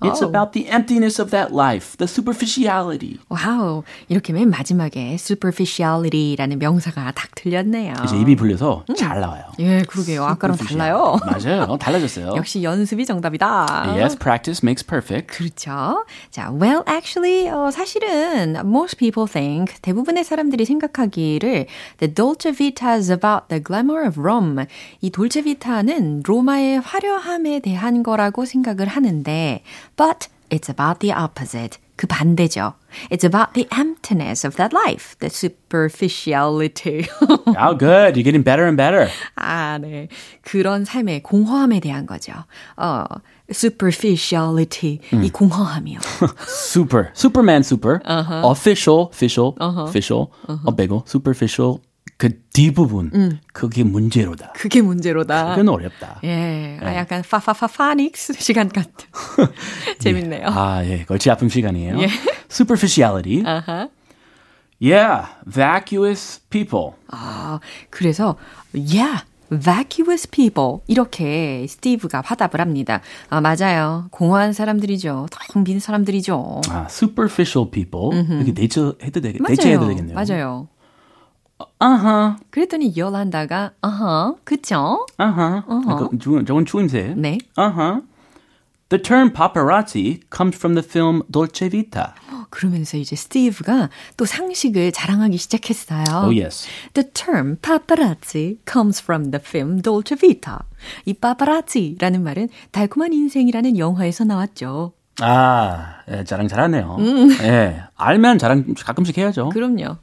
It's 0.00 0.22
Oh. 0.22 0.28
about 0.28 0.52
the 0.52 0.68
emptiness 0.70 1.20
of 1.20 1.30
that 1.32 1.52
life, 1.52 1.96
the 1.96 2.06
superficiality. 2.06 3.18
와우. 3.28 3.82
이렇게 4.08 4.32
맨 4.32 4.48
마지막에 4.48 5.14
superficiality라는 5.14 6.58
명사가 6.58 7.12
딱 7.12 7.34
들렸네요. 7.34 7.94
이제 8.04 8.16
입이 8.16 8.36
불려서 8.36 8.84
잘 8.96 9.20
나와요. 9.20 9.42
예, 9.58 9.82
그러게요. 9.82 10.24
아까랑 10.24 10.56
달라요. 10.56 11.16
맞아요. 11.26 11.76
달라졌어요. 11.78 12.34
역시 12.36 12.62
연습이 12.62 13.04
정답이다. 13.06 13.66
Yes, 13.96 14.16
practice 14.18 14.60
makes 14.62 14.84
perfect. 14.86 15.36
그렇죠. 15.36 16.04
자, 16.30 16.50
well, 16.52 16.82
actually, 16.88 17.48
어, 17.50 17.70
사실은 17.72 18.56
most 18.64 18.96
people 18.98 19.28
think 19.28 19.74
대부분의 19.82 20.24
사람들이 20.24 20.64
생각하기를 20.64 21.66
the 21.98 22.14
Dolce 22.14 22.52
Vita 22.52 22.90
is 22.96 23.10
about 23.10 23.48
the 23.48 23.62
glamour 23.62 24.06
of 24.06 24.18
Rome. 24.20 24.66
이 25.00 25.10
돌체 25.10 25.42
비타는 25.42 26.22
로마의 26.24 26.80
화려함에 26.80 27.60
대한 27.60 28.02
거라고 28.02 28.44
생각을 28.44 28.86
하는데, 28.86 29.62
but 29.97 30.27
it's 30.49 30.69
about 30.69 30.99
the 30.99 31.11
opposite. 31.13 31.77
그 31.95 32.07
반대죠. 32.07 32.73
It's 33.11 33.23
about 33.23 33.53
the 33.53 33.67
emptiness 33.71 34.43
of 34.43 34.55
that 34.55 34.73
life, 34.73 35.15
the 35.19 35.29
superficiality. 35.29 37.07
Oh, 37.21 37.75
good. 37.75 38.17
You're 38.17 38.23
getting 38.23 38.41
better 38.41 38.65
and 38.65 38.75
better. 38.75 39.09
아, 39.35 39.77
네. 39.79 40.07
그런 40.41 40.85
삶의 40.85 41.21
공허함에 41.21 41.79
대한 41.79 42.07
거죠. 42.07 42.33
어, 42.77 43.03
superficiality, 43.51 44.99
이 45.23 45.29
공허함이요. 45.29 45.99
Super. 46.47 47.11
Superman 47.15 47.61
super. 47.61 48.01
Official, 48.05 49.09
official, 49.13 49.55
official. 49.59 50.27
어, 50.65 50.75
빼고 50.75 51.05
superficial. 51.07 51.79
그 52.18 52.40
뒷부분. 52.52 53.38
그게 53.52 53.84
문제로다. 53.84 54.52
그게 54.54 54.82
문제로다. 54.82 55.50
그건 55.50 55.68
어렵다. 55.68 56.20
예, 56.24 56.78
아, 56.82 56.94
약간 56.96 57.22
파파파파닉스 57.22 58.32
시간 58.42 58.68
같은. 58.68 58.92
재밌네요. 60.00 60.48
아, 60.48 60.84
예. 60.84 61.04
골치 61.04 61.30
아픈 61.30 61.48
시간이에요. 61.48 62.00
예. 62.00 62.08
Superficiality. 62.50 63.44
아하. 63.46 63.88
Yeah. 64.82 65.28
Vacuous 65.48 66.40
people. 66.50 66.90
아, 67.08 67.60
그래서 67.90 68.36
yeah, 68.74 69.24
vacuous 69.52 70.28
people 70.28 70.80
이렇게 70.88 71.66
스티브가 71.68 72.22
화답을 72.24 72.60
합니다. 72.60 73.00
아, 73.30 73.40
맞아요. 73.40 74.08
공허한 74.10 74.52
사람들이죠. 74.52 75.26
텅 75.52 75.62
빈 75.64 75.78
사람들이죠. 75.78 76.62
아, 76.68 76.86
superficial 76.90 77.70
people. 77.70 78.10
이렇게 78.36 78.54
대처해도 78.54 79.20
되겠, 79.20 79.40
맞아요. 79.40 79.56
대체해도 79.56 79.86
되겠네요. 79.88 80.14
맞아요. 80.16 80.68
아하. 81.78 82.36
그랬더니 82.50 82.94
열한다가 82.96 83.72
아하, 83.80 84.34
그쵸? 84.44 85.06
아하. 85.16 85.64
그, 86.10 86.18
주- 86.18 86.44
저건 86.46 86.64
추임새. 86.64 87.14
네. 87.16 87.38
아하. 87.56 88.02
The 88.90 89.02
term 89.02 89.32
paparazzi 89.34 90.20
comes 90.34 90.56
from 90.56 90.74
the 90.74 90.82
film 90.82 91.20
Dolce 91.30 91.68
Vita. 91.68 92.14
그러면서 92.50 92.96
이제 92.96 93.14
스티브가 93.16 93.90
또 94.16 94.24
상식을 94.24 94.92
자랑하기 94.92 95.36
시작했어요. 95.36 96.04
Oh, 96.24 96.30
yes. 96.42 96.66
The 96.94 97.10
term 97.12 97.56
paparazzi 97.60 98.56
comes 98.66 99.02
from 99.02 99.30
the 99.30 99.40
film 99.44 99.82
Dolce 99.82 100.16
Vita. 100.16 100.56
이 101.04 101.12
paparazzi라는 101.12 102.22
말은 102.22 102.48
달콤한 102.72 103.12
인생이라는 103.12 103.76
영화에서 103.76 104.24
나왔죠. 104.24 104.92
아, 105.20 105.96
예, 106.10 106.24
자랑 106.24 106.48
잘하네요. 106.48 106.96
예, 107.42 107.82
알면 107.96 108.38
자랑 108.38 108.72
가끔씩 108.74 109.18
해야죠. 109.18 109.50
그럼요. 109.50 109.98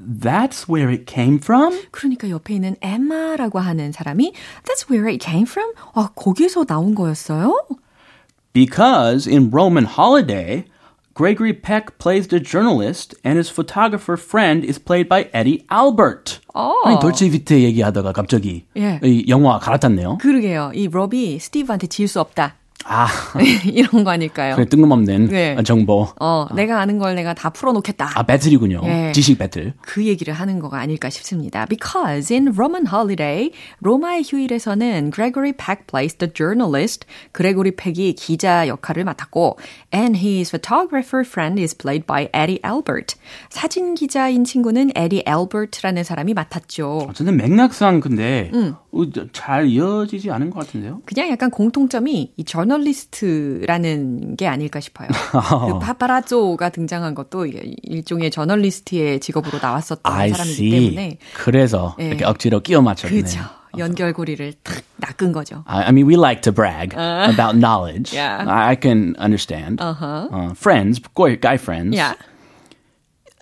That's 0.00 0.68
where 0.68 0.90
it 0.92 1.06
came 1.06 1.38
from? 1.38 1.72
그러니까 1.90 2.28
옆에 2.28 2.54
있는 2.54 2.76
엠마라고 2.82 3.58
하는 3.58 3.92
사람이 3.92 4.32
That's 4.64 4.90
where 4.90 5.08
it 5.08 5.24
came 5.24 5.46
from? 5.46 5.72
아, 5.94 6.10
거기에서 6.14 6.64
나온 6.64 6.94
거였어요? 6.94 7.54
Because 8.52 9.26
in 9.26 9.50
Roman 9.50 9.84
Holiday, 9.86 10.64
Gregory 11.14 11.52
Peck 11.54 11.98
plays 11.98 12.28
the 12.28 12.40
journalist 12.40 13.14
and 13.24 13.38
his 13.38 13.50
photographer 13.50 14.16
friend 14.18 14.64
is 14.68 14.78
played 14.78 15.08
by 15.08 15.30
Eddie 15.32 15.64
Albert. 15.70 16.40
아니, 16.84 16.98
돌체비트 17.00 17.54
얘기하다가 17.54 18.12
갑자기 18.12 18.66
예. 18.76 19.00
이 19.02 19.24
영화 19.28 19.58
갈아탔네요. 19.58 20.18
그러게요. 20.18 20.72
이 20.74 20.88
럽이 20.88 21.38
스티브한테 21.38 21.86
질 21.86 22.06
수 22.08 22.20
없다. 22.20 22.56
아, 22.85 23.07
이런 23.65 24.03
거 24.03 24.11
아닐까요? 24.11 24.55
그래, 24.55 24.65
뜬금없는 24.65 25.27
네. 25.27 25.55
정보. 25.63 26.07
어, 26.19 26.47
내가 26.55 26.79
아는 26.81 26.97
걸 26.97 27.15
내가 27.15 27.33
다 27.33 27.49
풀어놓겠다. 27.49 28.11
아, 28.15 28.23
배틀이군요. 28.23 28.81
예. 28.85 29.11
지식 29.13 29.37
배틀. 29.37 29.73
그 29.81 30.05
얘기를 30.05 30.33
하는 30.33 30.59
거가 30.59 30.79
아닐까 30.79 31.09
싶습니다. 31.09 31.65
Because 31.65 32.33
in 32.35 32.49
Roman 32.53 32.85
holiday, 32.87 33.51
로마의 33.79 34.23
휴일에서는 34.25 35.11
Gregory 35.11 35.53
Peck 35.53 35.85
plays 35.87 36.15
the 36.15 36.31
journalist. 36.33 37.05
그레고리 37.31 37.75
팩이 37.75 38.13
기자 38.13 38.67
역할을 38.67 39.03
맡았고, 39.03 39.57
and 39.93 40.17
his 40.17 40.49
photographer 40.49 41.25
friend 41.25 41.61
is 41.61 41.75
played 41.77 42.05
by 42.05 42.27
Eddie 42.33 42.59
Albert. 42.65 43.15
사진 43.49 43.93
기자인 43.95 44.43
친구는 44.43 44.89
Eddie 44.97 45.23
Albert라는 45.27 46.03
사람이 46.03 46.33
맡았죠. 46.33 47.09
저는 47.13 47.37
맥락상 47.37 47.99
근데 47.99 48.49
음. 48.53 48.75
어, 48.91 49.03
저- 49.13 49.25
잘 49.31 49.67
이어지지 49.67 50.31
않은 50.31 50.49
것 50.49 50.59
같은데요. 50.65 51.01
그냥 51.05 51.29
약간 51.29 51.49
공통점이 51.49 52.33
이 52.35 52.43
저널리스트라는 52.71 54.35
게 54.37 54.47
아닐까 54.47 54.79
싶어요. 54.79 55.09
그 55.67 55.79
파파라조가 55.79 56.69
등장한 56.69 57.15
것도 57.15 57.45
일종의 57.83 58.31
저널리스트의 58.31 59.19
직업으로 59.19 59.59
나왔었던 59.61 60.01
I 60.11 60.29
사람이기 60.29 60.53
see. 60.53 60.71
때문에 60.71 61.17
그래서 61.33 61.95
예. 61.99 62.07
이렇게 62.07 62.25
억지로 62.25 62.61
끼워 62.61 62.81
맞췄네. 62.81 63.13
그죠. 63.21 63.39
연결고리를 63.77 64.53
탁 64.63 64.83
낚은 64.97 65.31
거죠. 65.31 65.63
I, 65.65 65.83
I 65.83 65.89
mean, 65.91 66.05
we 66.05 66.15
like 66.17 66.41
to 66.41 66.51
brag 66.51 66.93
about 66.93 67.55
knowledge. 67.55 68.13
Yeah. 68.13 68.43
I, 68.45 68.71
I 68.71 68.75
can 68.75 69.15
understand. 69.17 69.79
Uh-huh. 69.81 70.27
Uh, 70.29 70.53
friends, 70.53 70.99
guy 71.39 71.55
friends. 71.55 71.95
Yeah. 71.95 72.15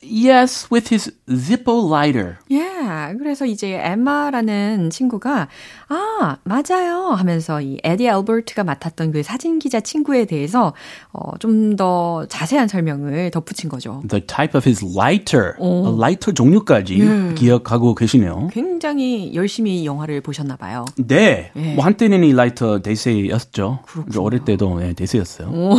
Yes, 0.02 0.68
with 0.72 0.94
his 0.94 1.12
Zippo 1.30 1.74
lighter. 1.88 2.38
Yeah. 2.50 3.16
그래서 3.18 3.46
이제 3.46 3.80
엠마라는 3.84 4.90
친구가 4.90 5.48
아 5.90 6.38
맞아요 6.44 7.10
하면서 7.12 7.62
이 7.62 7.78
에디 7.84 8.08
알버트가 8.10 8.64
맡았던 8.64 9.12
그 9.12 9.24
사진 9.24 9.60
기자 9.60 9.80
친구에 9.82 10.26
대해서 10.26 10.74
어, 11.14 11.38
좀 11.40 11.76
더 11.76 12.26
자세한 12.28 12.68
설명을 12.68 13.32
덧붙인 13.32 13.70
거죠. 13.70 14.02
The 14.10 14.26
type 14.26 14.58
of 14.58 14.68
his 14.68 14.84
lighter. 14.98 15.54
어, 15.60 15.96
라이터 16.00 16.32
종류까지 16.32 17.34
기억하고 17.36 17.96
계시네요. 17.96 18.50
굉장히 18.52 19.34
열심히 19.36 19.86
영화를 19.86 20.22
보셨나 20.22 20.56
봐요. 20.56 20.86
네. 20.98 21.52
예. 21.56 21.74
뭐 21.76 21.86
한때는 21.86 22.24
이 22.24 22.34
라이터 22.34 22.80
대세였죠. 22.80 23.80
어릴 24.18 24.44
때도 24.46 24.82
예, 24.84 24.94
대세였어요. 24.94 25.48
오, 25.50 25.76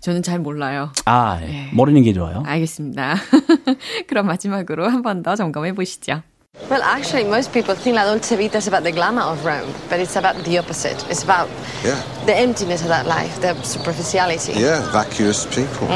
저는 0.00 0.22
잘 0.22 0.38
몰라요. 0.40 0.90
아, 1.04 1.38
예. 1.42 1.68
모르는 1.72 2.02
게 2.02 2.12
좋아요. 2.12 2.42
알겠습니다. 2.46 3.16
그럼 4.07 4.27
마지막으로 4.27 4.89
한 4.89 5.01
번 5.01 5.23
더 5.23 5.35
점검해 5.35 5.73
보시죠. 5.73 6.21
Well, 6.69 6.81
actually, 6.83 7.23
most 7.29 7.53
people 7.53 7.73
think 7.75 7.95
La 7.95 8.03
Dolce 8.05 8.35
Vita 8.35 8.57
is 8.57 8.67
about 8.67 8.83
the 8.83 8.91
glamour 8.91 9.21
of 9.23 9.45
Rome, 9.45 9.71
but 9.89 9.99
it's 9.99 10.17
about 10.17 10.35
the 10.43 10.57
opposite. 10.59 10.97
It's 11.09 11.23
about 11.23 11.47
Yeah. 11.85 11.95
the 12.25 12.35
emptiness 12.35 12.81
of 12.81 12.89
that 12.89 13.05
life, 13.07 13.39
the 13.39 13.55
superficiality. 13.63 14.53
Yeah, 14.59 14.81
vacuous 14.91 15.45
people. 15.45 15.87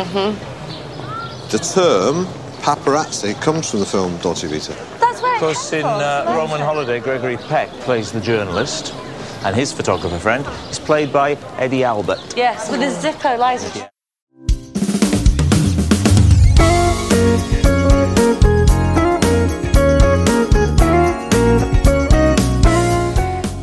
The 1.52 1.60
term 1.60 2.28
paparazzi 2.62 3.34
comes 3.41 3.69
from 3.69 3.82
the 3.82 3.86
film 3.86 4.15
Dolce 4.22 4.48
Vita. 4.48 4.74
That's 5.02 5.22
where 5.22 5.36
Of 5.36 5.39
course, 5.41 5.74
in 5.74 5.86
uh, 5.86 6.32
Roman 6.38 6.62
Holiday, 6.62 7.00
Gregory 7.02 7.38
Peck 7.50 7.69
plays 7.84 8.12
the 8.13 8.22
journalist, 8.22 8.93
and 9.43 9.56
his 9.56 9.74
photographer 9.74 10.17
friend 10.19 10.46
is 10.72 10.80
played 10.80 11.12
by 11.12 11.36
Eddie 11.60 11.84
Albert. 11.84 12.22
Yes, 12.38 12.69
with 12.72 12.80
the 12.80 12.88
Zippo 12.93 13.38
lighter. 13.38 13.89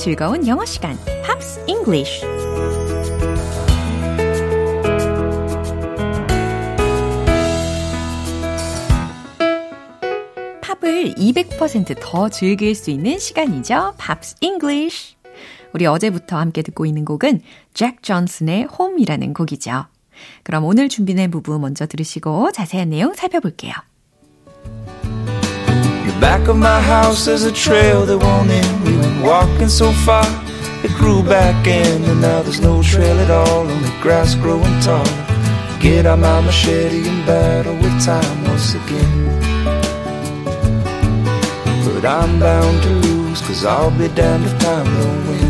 즐거운 0.00 0.46
영어 0.46 0.64
시간, 0.64 0.96
Pops 1.22 1.62
English. 1.66 2.22
팝을 10.62 11.14
200%더 11.16 12.30
즐길 12.30 12.74
수 12.74 12.90
있는 12.90 13.18
시간이죠. 13.18 13.92
Pops 13.98 14.36
English. 14.40 15.16
우리 15.74 15.84
어제부터 15.84 16.38
함께 16.38 16.62
듣고 16.62 16.86
있는 16.86 17.04
곡은 17.04 17.42
잭 17.74 18.02
존슨의 18.02 18.64
Home이라는 18.64 19.34
곡이죠. 19.34 19.84
그럼 20.44 20.64
오늘 20.64 20.88
준비된 20.88 21.30
부분 21.30 21.60
먼저 21.60 21.86
들으시고 21.86 22.52
자세한 22.52 22.88
내용 22.88 23.12
살펴볼게요. 23.12 23.74
The 26.19 26.19
back 26.19 26.47
of 26.47 26.57
my 26.57 26.79
house 26.81 27.27
is 27.27 27.43
a 27.43 27.51
trail 27.51 28.05
that 28.05 28.17
won't 28.17 28.49
end. 28.49 28.83
We 28.85 28.97
went 28.97 29.23
walking 29.23 29.69
so 29.69 29.91
far, 30.05 30.25
it 30.83 30.91
grew 30.95 31.23
back 31.23 31.67
in, 31.67 32.03
and 32.03 32.21
now 32.21 32.41
there's 32.41 32.61
no 32.61 32.81
trail 32.83 33.17
at 33.19 33.31
all, 33.31 33.69
only 33.69 33.89
grass 34.01 34.35
growing 34.35 34.79
taller. 34.81 35.25
Get 35.79 36.05
out 36.05 36.19
my 36.19 36.41
machete 36.41 37.07
and 37.07 37.25
battle 37.25 37.75
with 37.75 37.95
time 38.03 38.43
once 38.45 38.73
again. 38.73 39.25
But 41.85 42.05
I'm 42.05 42.39
bound 42.39 42.83
to 42.83 42.89
lose, 42.89 43.41
cause 43.41 43.65
I'll 43.65 43.91
be 43.91 44.07
damned 44.09 44.45
if 44.45 44.57
time 44.59 44.85
don't 44.85 45.27
win. 45.27 45.45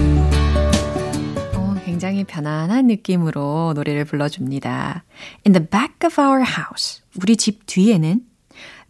어, 1.53 1.75
굉장히 1.85 2.23
편안한 2.23 2.87
느낌으로 2.87 3.73
노래를 3.75 4.05
불러줍니다. 4.05 5.03
In 5.45 5.53
the 5.53 5.65
back 5.65 5.95
of 6.05 6.19
our 6.21 6.43
house. 6.43 7.01
우리 7.21 7.35
집 7.37 7.65
뒤에는 7.65 8.21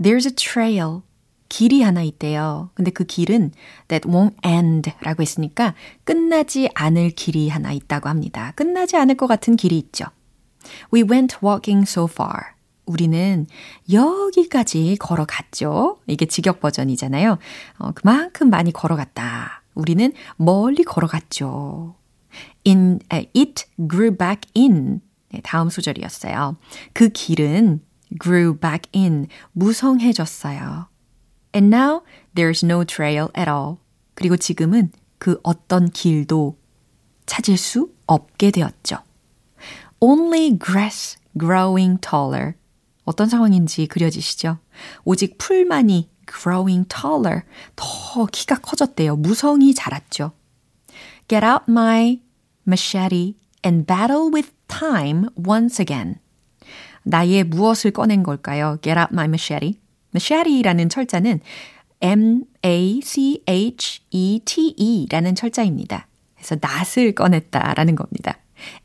There's 0.01 0.25
a 0.25 0.31
trail. 0.35 1.03
길이 1.50 1.82
하나 1.82 2.02
있대요. 2.02 2.70
근데 2.72 2.90
그 2.90 3.04
길은 3.04 3.52
that 3.88 4.08
won't 4.08 4.34
end 4.46 4.92
라고 5.02 5.20
했으니까 5.20 5.74
끝나지 6.04 6.70
않을 6.74 7.10
길이 7.10 7.50
하나 7.50 7.72
있다고 7.72 8.08
합니다. 8.08 8.52
끝나지 8.56 8.96
않을 8.96 9.16
것 9.16 9.26
같은 9.26 9.56
길이 9.56 9.76
있죠. 9.76 10.06
We 10.94 11.02
went 11.02 11.36
walking 11.44 11.82
so 11.86 12.08
far. 12.10 12.54
우리는 12.86 13.46
여기까지 13.92 14.96
걸어갔죠. 14.98 15.98
이게 16.06 16.26
직역 16.26 16.60
버전이잖아요. 16.60 17.38
어, 17.78 17.92
그만큼 17.92 18.48
많이 18.48 18.72
걸어갔다. 18.72 19.62
우리는 19.74 20.12
멀리 20.36 20.82
걸어갔죠. 20.82 21.94
In, 22.66 23.00
uh, 23.12 23.28
it 23.36 23.64
grew 23.76 24.16
back 24.16 24.50
in. 24.56 25.00
네, 25.32 25.40
다음 25.42 25.68
소절이었어요. 25.68 26.56
그 26.92 27.08
길은 27.08 27.80
grew 28.20 28.56
back 28.58 28.90
in. 28.94 29.26
무성해졌어요. 29.52 30.89
And 31.52 31.74
now 31.74 32.02
there's 32.34 32.64
no 32.64 32.84
trail 32.84 33.28
at 33.36 33.48
all. 33.48 33.78
그리고 34.14 34.36
지금은 34.36 34.92
그 35.18 35.38
어떤 35.42 35.90
길도 35.90 36.56
찾을 37.26 37.56
수 37.56 37.92
없게 38.06 38.50
되었죠. 38.50 38.98
Only 40.00 40.58
grass 40.58 41.18
growing 41.38 42.00
taller. 42.00 42.54
어떤 43.04 43.28
상황인지 43.28 43.86
그려지시죠? 43.86 44.58
오직 45.04 45.38
풀만이 45.38 46.08
growing 46.30 46.88
taller, 46.88 47.42
더 47.74 48.26
키가 48.26 48.56
커졌대요. 48.60 49.16
무성이 49.16 49.74
자랐죠. 49.74 50.32
Get 51.28 51.44
out 51.44 51.64
my 51.68 52.20
machete 52.66 53.34
and 53.64 53.86
battle 53.86 54.30
with 54.32 54.50
time 54.68 55.28
once 55.36 55.82
again. 55.82 56.16
나의 57.02 57.44
무엇을 57.44 57.90
꺼낸 57.90 58.22
걸까요? 58.22 58.78
Get 58.82 58.98
out 58.98 59.12
my 59.12 59.26
machete. 59.26 59.79
Machete라는 60.14 60.88
철자는 60.88 61.40
M-A-C-H-E-T-E라는 64.10 65.34
철자입니다. 65.34 66.06
그래서 66.34 66.56
낫을 66.60 67.14
꺼냈다라는 67.14 67.94
겁니다. 67.94 68.38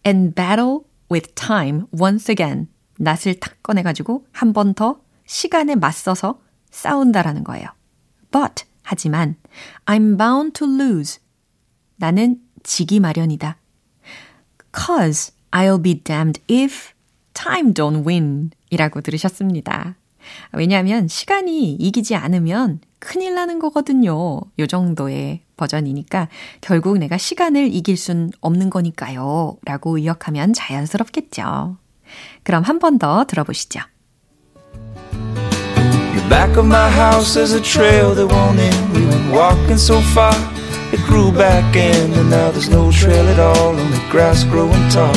And 0.05 0.35
battle 0.35 0.79
with 1.11 1.33
time 1.35 1.83
once 1.99 2.31
again. 2.31 2.67
낫을 2.97 3.39
탁 3.39 3.61
꺼내가지고 3.63 4.25
한 4.31 4.53
번 4.53 4.73
더 4.73 4.99
시간에 5.25 5.75
맞서서 5.75 6.39
싸운다라는 6.71 7.43
거예요. 7.43 7.67
But, 8.31 8.65
하지만, 8.83 9.35
I'm 9.85 10.17
bound 10.17 10.53
to 10.59 10.67
lose. 10.67 11.19
나는 11.95 12.41
지기 12.63 12.99
마련이다. 12.99 13.57
Cause 14.75 15.33
I'll 15.51 15.81
be 15.81 16.01
damned 16.03 16.41
if 16.51 16.91
time 17.33 17.73
don't 17.73 18.05
win. 18.05 18.51
이라고 18.69 19.01
들으셨습니다. 19.01 19.95
왜냐하면 20.53 21.07
시간이 21.07 21.73
이기지 21.73 22.15
않으면 22.15 22.79
큰일 22.99 23.35
나는 23.35 23.59
거거든요. 23.59 24.41
요 24.59 24.67
정도의 24.67 25.41
버전이니까 25.57 26.27
결국 26.61 26.97
내가 26.97 27.17
시간을 27.17 27.73
이길 27.73 27.97
순 27.97 28.31
없는 28.41 28.69
거니까요. 28.69 29.57
라고 29.65 29.97
의역하면 29.97 30.53
자연스럽겠죠. 30.53 31.77
그럼 32.43 32.63
한 32.63 32.79
번 32.79 32.97
더 32.99 33.25
들어보시죠. 33.25 33.81
The 35.11 36.29
back 36.29 36.57
of 36.57 36.65
my 36.65 36.89
house 36.89 37.35
is 37.39 37.53
a 37.53 37.61
trail 37.61 38.15
that 38.15 38.27
won't 38.27 38.59
end. 38.59 38.93
We 38.93 39.05
went 39.05 39.31
walking 39.31 39.77
so 39.77 39.99
far, 40.13 40.33
it 40.91 40.99
grew 41.05 41.31
back 41.31 41.75
in, 41.75 42.13
and 42.13 42.29
now 42.29 42.51
there's 42.51 42.69
no 42.69 42.89
trail 42.91 43.27
at 43.27 43.39
all, 43.39 43.75
only 43.77 43.99
grass 44.09 44.43
growing 44.45 44.89
taller. 44.89 45.13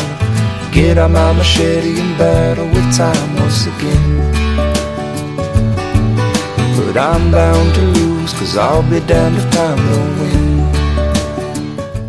Get 0.73 0.99
out 0.99 1.11
my 1.11 1.33
machete 1.33 1.99
and 1.99 2.19
battle 2.19 2.67
with 2.69 2.85
time 2.95 3.37
once 3.37 3.67
again. 3.67 4.48
But 6.89 6.99
I'm 6.99 7.31
bound 7.31 7.75
to 7.75 7.83
lose, 7.83 8.33
cause 8.33 8.57
I'll 8.57 8.83
be 8.83 9.07
damned 9.07 9.37
if 9.37 9.51
time 9.51 9.77
don't 9.77 10.21
win. 10.21 10.49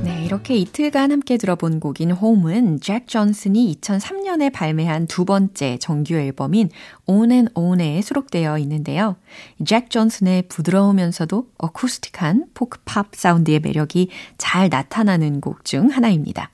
네, 0.06 0.24
이렇게 0.24 0.56
이틀간 0.56 1.12
함께 1.12 1.36
들어본 1.36 1.82
곡인 1.82 2.12
홈은 2.12 2.80
잭 2.80 3.06
존슨이 3.06 3.76
2003년에 3.82 4.54
발매한 4.54 5.08
두 5.08 5.26
번째 5.26 5.78
정규 5.80 6.14
앨범인 6.14 6.70
On 7.08 7.30
and 7.30 7.52
On에 7.56 8.02
수록되어 8.02 8.58
있는데요. 8.60 9.18
잭 9.66 9.90
존슨의 9.90 10.44
부드러우면서도 10.44 11.48
어쿠스틱한 11.58 12.46
포크팝 12.54 13.16
사운드의 13.16 13.60
매력이 13.60 14.08
잘 14.38 14.70
나타나는 14.70 15.42
곡 15.42 15.66
중 15.66 15.90
하나입니다. 15.90 16.52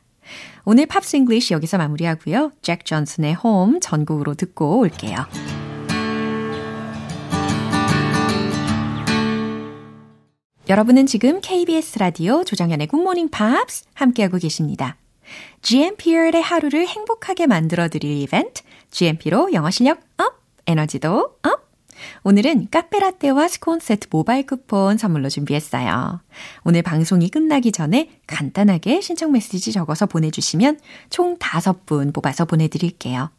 오늘 0.63 0.87
Pops 0.87 1.15
English 1.17 1.53
여기서 1.53 1.77
마무리하고요. 1.77 2.53
잭 2.63 2.85
존슨의 2.85 3.35
홈 3.35 3.79
전곡으로 3.79 4.33
듣고 4.33 4.79
올게요. 4.79 5.27
여러분은 10.67 11.05
지금 11.05 11.41
KBS 11.41 11.99
라디오 11.99 12.43
조정현의 12.43 12.87
굿모닝 12.87 13.29
팝스 13.29 13.85
함께하고 13.93 14.39
계십니다. 14.39 14.97
GMP의 15.61 16.41
하루를 16.41 16.87
행복하게 16.87 17.45
만들어드릴 17.45 18.09
이벤트, 18.21 18.63
GMP로 18.89 19.53
영어 19.53 19.69
실력 19.69 19.99
up, 20.17 20.41
에너지도 20.65 21.37
up! 21.43 21.69
오늘은 22.23 22.69
카페라떼와 22.71 23.47
스콘 23.47 23.79
세트 23.79 24.07
모바일 24.09 24.47
쿠폰 24.47 24.97
선물로 24.97 25.29
준비했어요. 25.29 26.21
오늘 26.63 26.81
방송이 26.81 27.29
끝나기 27.29 27.71
전에 27.71 28.09
간단하게 28.25 29.01
신청 29.01 29.33
메시지 29.33 29.71
적어서 29.71 30.07
보내주시면 30.07 30.79
총 31.11 31.37
5분 31.37 32.11
뽑아서 32.11 32.45
보내드릴게요. 32.45 33.29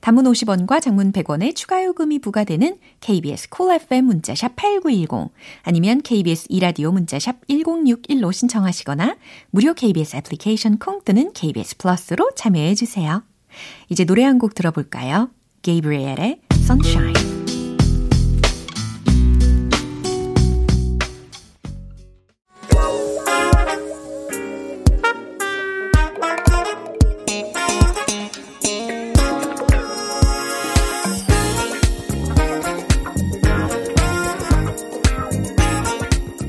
단문 0.00 0.24
50원과 0.24 0.80
장문 0.80 1.12
100원의 1.12 1.54
추가 1.54 1.84
요금이 1.84 2.20
부과되는 2.20 2.78
KBS 3.00 3.48
Cool 3.50 3.80
FM 3.80 4.04
문자샵 4.06 4.56
8910 4.56 5.30
아니면 5.62 6.00
KBS 6.02 6.46
2라디오 6.48 6.92
문자샵 6.92 7.46
1061로 7.48 8.32
신청하시거나 8.32 9.16
무료 9.50 9.74
KBS 9.74 10.16
애플리케이션 10.16 10.78
콩 10.78 11.00
또는 11.04 11.32
KBS 11.32 11.76
플러스로 11.78 12.30
참여해 12.34 12.74
주세요. 12.74 13.22
이제 13.88 14.04
노래 14.04 14.24
한 14.24 14.38
곡 14.38 14.54
들어볼까요? 14.54 15.30
게이브리엘의 15.62 16.40
Sunshine 16.52 17.27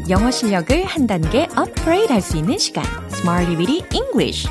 영어 0.10 0.32
실력을 0.32 0.86
한 0.86 1.06
단계 1.06 1.48
업그레이드 1.56 2.12
할 2.12 2.22
수 2.22 2.38
있는 2.38 2.58
시간. 2.58 2.84
Smarty 3.12 3.56
Weedy 3.56 3.84
English. 3.94 4.48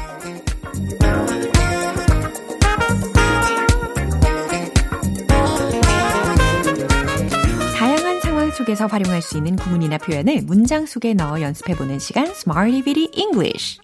속에서 8.56 8.86
활용할 8.86 9.22
수 9.22 9.36
있는 9.36 9.54
구문이나 9.54 9.98
표현을 9.98 10.42
문장 10.42 10.84
속에 10.84 11.14
넣어 11.14 11.40
연습해보는 11.40 12.00
시간 12.00 12.26
Smarty 12.26 12.82
Weedy 12.82 13.08
English. 13.14 13.78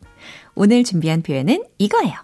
오늘 0.54 0.82
준비한 0.82 1.22
표현은 1.22 1.64
이거예요. 1.78 2.14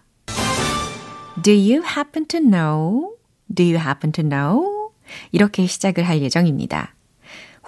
Do 1.43 1.53
you 1.53 1.83
happen 1.85 2.27
to 2.27 2.41
know? 2.41 3.15
Do 3.55 3.65
you 3.65 3.79
happen 3.79 4.11
to 4.13 4.25
know? 4.25 4.91
이렇게 5.31 5.67
시작을 5.67 6.09
할 6.09 6.21
예정입니다. 6.21 6.95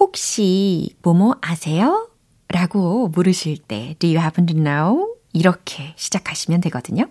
혹시 0.02 0.96
뭐뭐 1.02 1.36
아세요? 1.40 2.10
라고 2.48 3.06
물으실 3.06 3.56
때 3.58 3.94
Do 4.00 4.08
you 4.10 4.18
happen 4.20 4.46
to 4.46 4.56
know? 4.56 5.14
이렇게 5.32 5.94
시작하시면 5.96 6.60
되거든요. 6.62 7.04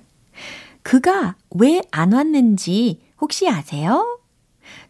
그가 0.84 1.36
왜 1.52 1.80
안 1.92 2.12
왔는지 2.12 3.00
혹시 3.22 3.48
아세요? 3.48 4.20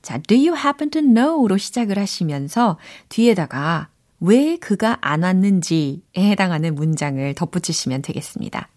자, 0.01 0.17
do 0.17 0.35
you 0.35 0.57
happen 0.57 0.89
to 0.89 0.99
know로 0.99 1.57
시작을 1.57 1.99
하시면서 1.99 2.79
뒤에다가 3.09 3.89
왜 4.19 4.57
그가 4.57 4.97
안 5.01 5.21
왔는지에 5.21 6.01
해당하는 6.17 6.73
문장을 6.73 7.35
덧붙이시면 7.35 8.01
되겠습니다. 8.01 8.67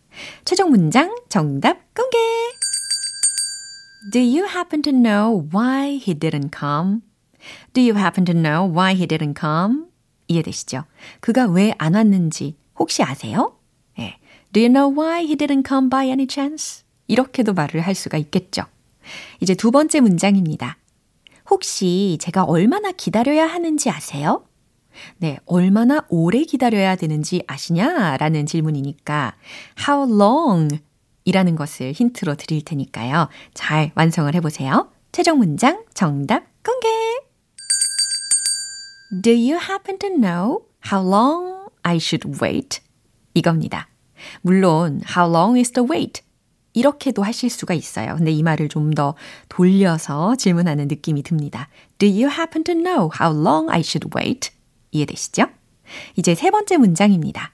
최종 0.44 0.68
문장 0.68 1.16
정답 1.30 1.78
공개! 1.94 2.18
Do 4.12 4.20
you 4.20 4.44
happen 4.46 4.82
to 4.82 4.92
know 4.92 5.48
why 5.54 5.94
he 5.96 6.12
didn't 6.14 6.50
come? 6.54 7.00
Do 7.72 7.80
you 7.83 7.96
happen 7.96 8.24
to 8.26 8.35
know 8.35 8.70
why 8.70 8.94
he 8.94 9.07
didn't 9.07 9.38
come? 9.38 9.87
이해되시죠? 10.28 10.85
그가 11.20 11.46
왜 11.46 11.74
안 11.78 11.94
왔는지 11.94 12.57
혹시 12.78 13.02
아세요? 13.02 13.57
네. 13.98 14.18
Do 14.52 14.62
you 14.62 14.72
know 14.72 14.92
why 14.92 15.24
he 15.24 15.37
didn't 15.37 15.66
come 15.66 15.88
by 15.90 16.07
any 16.07 16.26
chance? 16.30 16.85
이렇게도 17.09 17.52
말을 17.52 17.80
할 17.80 17.94
수가 17.94 18.16
있겠죠. 18.18 18.62
이제 19.40 19.54
두 19.54 19.70
번째 19.70 20.00
문장입니다. 20.00 20.78
혹시 21.50 22.16
제가 22.20 22.44
얼마나 22.44 22.90
기다려야 22.92 23.46
하는지 23.46 23.90
아세요? 23.90 24.46
네, 25.18 25.38
얼마나 25.44 26.07
오래 26.09 26.44
기다려야 26.44 26.96
되는지 26.96 27.42
아시냐? 27.46 28.16
라는 28.16 28.46
질문이니까 28.46 29.35
how 29.87 30.09
long 30.09 30.78
이라는 31.24 31.57
것을 31.57 31.92
힌트로 31.92 32.37
드릴 32.37 32.64
테니까요. 32.64 33.28
잘 33.52 33.92
완성을 33.94 34.33
해보세요. 34.35 34.90
최종 35.12 35.38
문장 35.38 35.85
정답 35.94 36.44
공개! 36.64 36.88
Do 39.22 39.31
you 39.31 39.59
happen 39.59 39.98
to 39.98 40.09
know 40.09 40.62
how 40.90 41.00
long 41.00 41.68
I 41.83 41.96
should 41.96 42.40
wait? 42.42 42.81
이겁니다. 43.35 43.88
물론 44.42 45.03
how 45.16 45.31
long 45.31 45.59
is 45.59 45.72
the 45.72 45.87
wait? 45.88 46.22
이렇게도 46.72 47.22
하실 47.22 47.50
수가 47.50 47.74
있어요. 47.74 48.16
근데 48.16 48.33
이 48.33 48.42
말을 48.42 48.68
좀 48.68 48.90
더 48.94 49.14
돌려서 49.48 50.35
질문하는 50.37 50.88
느낌이 50.88 51.22
듭니다. 51.22 51.68
Do 51.98 52.09
you 52.09 52.29
happen 52.29 52.64
to 52.64 52.74
know 52.74 53.11
how 53.20 53.33
long 53.33 53.70
I 53.70 53.81
should 53.81 54.09
wait? 54.16 54.50
이해되시죠? 54.90 55.46
이제 56.16 56.35
세 56.35 56.50
번째 56.50 56.79
문장입니다. 56.79 57.53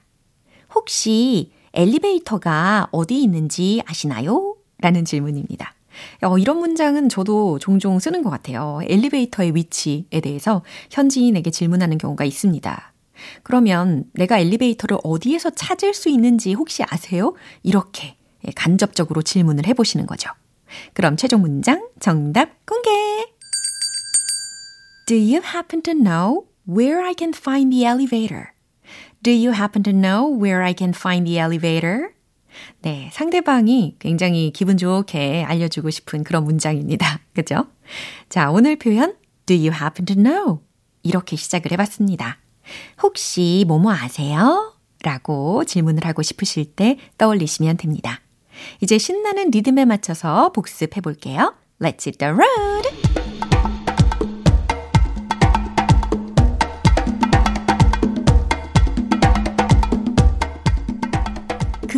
혹시 0.73 1.51
엘리베이터가 1.73 2.87
어디 2.91 3.21
있는지 3.21 3.81
아시나요? 3.85 4.55
라는 4.79 5.05
질문입니다. 5.05 5.75
어, 6.21 6.37
이런 6.37 6.59
문장은 6.59 7.09
저도 7.09 7.59
종종 7.59 7.99
쓰는 7.99 8.23
것 8.23 8.29
같아요. 8.29 8.79
엘리베이터의 8.83 9.55
위치에 9.55 10.21
대해서 10.21 10.63
현지인에게 10.91 11.51
질문하는 11.51 11.97
경우가 11.97 12.25
있습니다. 12.25 12.93
그러면 13.43 14.05
내가 14.13 14.39
엘리베이터를 14.39 14.97
어디에서 15.03 15.51
찾을 15.51 15.93
수 15.93 16.09
있는지 16.09 16.53
혹시 16.53 16.83
아세요? 16.83 17.33
이렇게 17.63 18.15
간접적으로 18.55 19.21
질문을 19.21 19.67
해보시는 19.67 20.07
거죠. 20.07 20.31
그럼 20.93 21.17
최종 21.17 21.41
문장 21.41 21.87
정답 21.99 22.65
공개! 22.65 22.89
Do 25.05 25.17
you 25.17 25.41
happen 25.43 25.81
to 25.83 25.93
know 25.93 26.45
where 26.67 27.03
I 27.03 27.13
can 27.17 27.33
find 27.33 27.71
the 27.71 27.85
elevator? 27.85 28.51
Do 29.21 29.31
you 29.31 29.51
happen 29.51 29.83
to 29.83 29.91
know 29.91 30.25
where 30.25 30.63
I 30.63 30.73
can 30.77 30.93
find 30.93 31.27
the 31.27 31.37
elevator? 31.37 32.13
네, 32.81 33.09
상대방이 33.13 33.95
굉장히 33.99 34.51
기분 34.51 34.77
좋게 34.77 35.43
알려주고 35.43 35.89
싶은 35.89 36.23
그런 36.23 36.43
문장입니다. 36.43 37.19
그죠? 37.33 37.67
자, 38.29 38.51
오늘 38.51 38.77
표현 38.77 39.15
Do 39.45 39.55
you 39.55 39.71
happen 39.71 40.05
to 40.05 40.15
know? 40.15 40.59
이렇게 41.03 41.35
시작을 41.35 41.71
해봤습니다. 41.71 42.37
혹시 43.01 43.65
뭐뭐 43.67 43.91
아세요? 43.91 44.75
라고 45.03 45.63
질문을 45.65 46.05
하고 46.05 46.21
싶으실 46.21 46.75
때 46.75 46.97
떠올리시면 47.17 47.77
됩니다. 47.77 48.21
이제 48.81 48.97
신나는 48.97 49.49
리듬에 49.49 49.85
맞춰서 49.85 50.51
복습해 50.51 51.01
볼게요. 51.01 51.55
Let's 51.79 52.05
hit 52.05 52.19
the 52.19 52.31
road! 52.31 53.20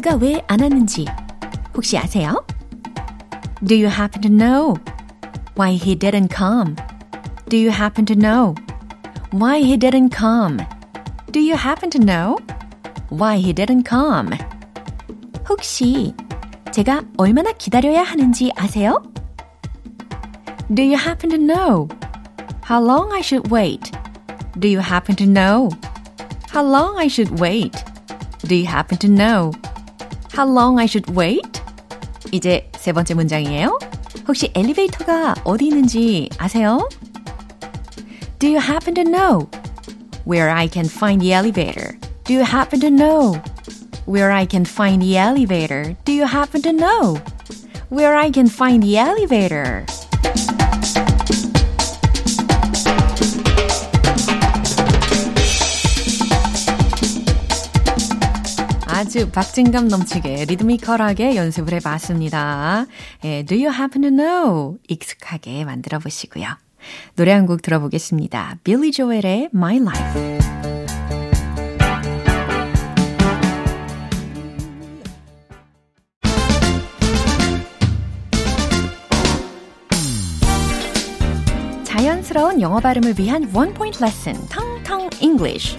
그가 0.03 0.17
왜 0.17 0.43
안 0.49 0.61
왔는지 0.61 1.07
혹시 1.75 1.97
아세요? 1.99 2.45
Do 3.67 3.75
you 3.75 3.89
happen 3.89 4.21
to 4.23 4.31
know 4.31 4.75
why 5.57 5.75
he 5.75 5.97
didn't 5.97 6.35
come? 6.35 6.77
Do 7.49 7.57
you 7.57 7.71
happen 7.71 8.05
to 8.07 8.15
know 8.15 8.55
why 9.33 9.61
he 9.63 9.77
didn't 9.77 10.15
come? 10.15 10.59
Do 11.33 11.41
you 11.41 11.55
happen 11.57 11.91
to 11.91 11.99
know 12.01 12.37
why 13.11 13.39
he 13.39 13.53
didn't 13.53 13.89
come? 13.89 14.37
혹시 15.49 16.15
제가 16.73 17.03
얼마나 17.17 17.53
기다려야 17.53 18.03
하는지 18.03 18.53
아세요? 18.57 19.03
Do 20.75 20.83
you 20.83 20.97
happen 20.97 21.31
to 21.31 21.39
know 21.39 21.89
how 22.69 22.83
long 22.85 23.13
I 23.13 23.21
should 23.21 23.51
wait? 23.51 23.91
Do 24.59 24.69
you 24.69 24.81
happen 24.81 25.17
to 25.17 25.25
know 25.25 25.71
how 26.53 26.63
long 26.63 26.99
I 26.99 27.07
should 27.07 27.41
wait? 27.41 27.73
Do 28.47 28.55
you 28.55 28.67
happen 28.67 28.99
to 28.99 29.09
know 29.09 29.53
how 30.35 30.47
long 30.47 30.79
I 30.79 30.87
should 30.87 31.13
wait? 31.15 31.61
이제 32.33 32.71
세 32.77 32.93
번째 32.93 33.15
문장이에요. 33.15 33.79
혹시 34.27 34.51
엘리베이터가 34.55 35.35
어디 35.45 35.67
있는지 35.67 36.29
아세요? 36.39 36.89
Do 38.39 38.49
you 38.49 38.59
happen 38.59 38.95
to 38.95 39.05
know 39.05 39.49
where 40.27 40.51
I 40.51 40.69
can 40.71 40.87
find 40.87 41.21
the 41.21 41.33
elevator? 41.33 41.99
Do 42.25 42.35
you 42.35 42.45
happen 42.45 42.81
to 42.81 42.89
know 42.89 43.41
where 44.09 44.31
I 44.31 44.47
can 44.47 44.65
find 44.65 45.03
the 45.03 45.19
elevator. 45.19 45.95
Do 46.07 46.13
you 46.13 46.25
happen 46.25 46.63
to 46.63 46.73
know 46.73 47.21
where 47.91 48.17
I 48.17 48.31
can 48.31 48.49
find 48.49 48.83
the 48.83 48.97
elevator? 48.97 49.85
아주 58.94 59.30
박진감 59.32 59.88
넘치게 59.88 60.46
리드미컬하게 60.46 61.36
연습을 61.36 61.74
해봤습니다. 61.76 62.86
예, 63.24 63.44
Do 63.44 63.58
you 63.58 63.74
happen 63.74 64.04
to 64.04 64.12
know? 64.12 64.78
익숙하게 64.88 65.66
만들어 65.66 65.98
보시고요. 66.00 66.46
노래 67.16 67.32
한 67.32 67.48
곡 67.48 67.62
들어보겠습니다. 67.64 68.58
빌리 68.64 68.92
조엘의 68.92 69.50
My 69.54 69.78
Life. 69.78 70.44
자연스러운 81.84 82.62
영어 82.62 82.80
발음을 82.80 83.16
위한 83.18 83.50
원 83.54 83.74
포인트 83.74 84.02
레슨, 84.02 84.34
텅텅 84.50 85.10
English. 85.22 85.78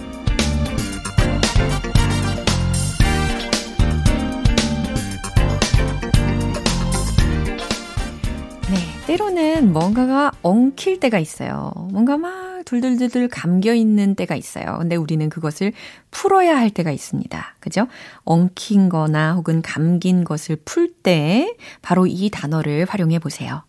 때로는 9.15 9.71
뭔가가 9.71 10.31
엉킬 10.41 10.99
때가 10.99 11.19
있어요. 11.19 11.71
뭔가 11.91 12.17
막 12.17 12.63
둘둘둘둘 12.65 13.29
감겨 13.29 13.73
있는 13.73 14.13
때가 14.15 14.35
있어요. 14.35 14.77
근데 14.79 14.97
우리는 14.97 15.29
그것을 15.29 15.71
풀어야 16.11 16.57
할 16.57 16.69
때가 16.69 16.91
있습니다. 16.91 17.55
그죠? 17.61 17.87
엉킨 18.23 18.89
거나 18.89 19.33
혹은 19.35 19.61
감긴 19.61 20.25
것을 20.25 20.57
풀 20.65 20.93
때 21.01 21.55
바로 21.81 22.07
이 22.07 22.29
단어를 22.29 22.85
활용해 22.89 23.19
보세요. 23.19 23.63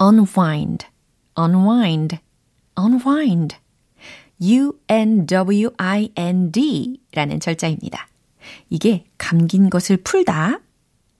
unwind. 0.00 0.86
unwind, 1.38 2.18
unwind. 2.78 3.56
U-N-W-I-N-D 4.40 5.40
라는 7.12 7.40
절자입니다. 7.40 8.06
이게 8.70 9.06
감긴 9.18 9.70
것을 9.70 9.96
풀다. 9.98 10.60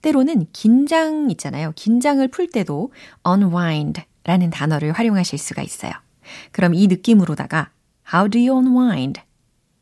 때로는 0.01 0.47
긴장 0.53 1.29
있잖아요. 1.31 1.73
긴장을 1.75 2.25
풀 2.29 2.49
때도 2.49 2.91
unwind 3.27 4.01
라는 4.23 4.49
단어를 4.49 4.91
활용하실 4.91 5.39
수가 5.39 5.61
있어요. 5.61 5.91
그럼 6.51 6.73
이 6.73 6.87
느낌으로다가 6.87 7.71
How 8.13 8.29
do 8.29 8.39
you 8.39 8.55
unwind? 8.55 9.21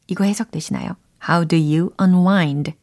이거 0.07 0.23
해석되시나요? 0.23 0.95
How 1.27 1.47
do 1.47 1.57
you 1.57 1.91
unwind? 2.01 2.73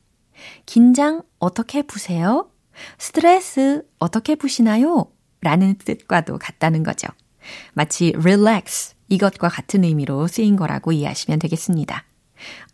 긴장 0.66 1.22
어떻게 1.38 1.82
푸세요? 1.82 2.50
스트레스 2.98 3.82
어떻게 3.98 4.34
푸시나요? 4.34 5.06
라는 5.40 5.76
뜻과도 5.78 6.38
같다는 6.38 6.82
거죠. 6.82 7.08
마치 7.74 8.12
relax 8.16 8.94
이것과 9.08 9.48
같은 9.48 9.84
의미로 9.84 10.26
쓰인 10.26 10.56
거라고 10.56 10.92
이해하시면 10.92 11.38
되겠습니다. 11.38 12.04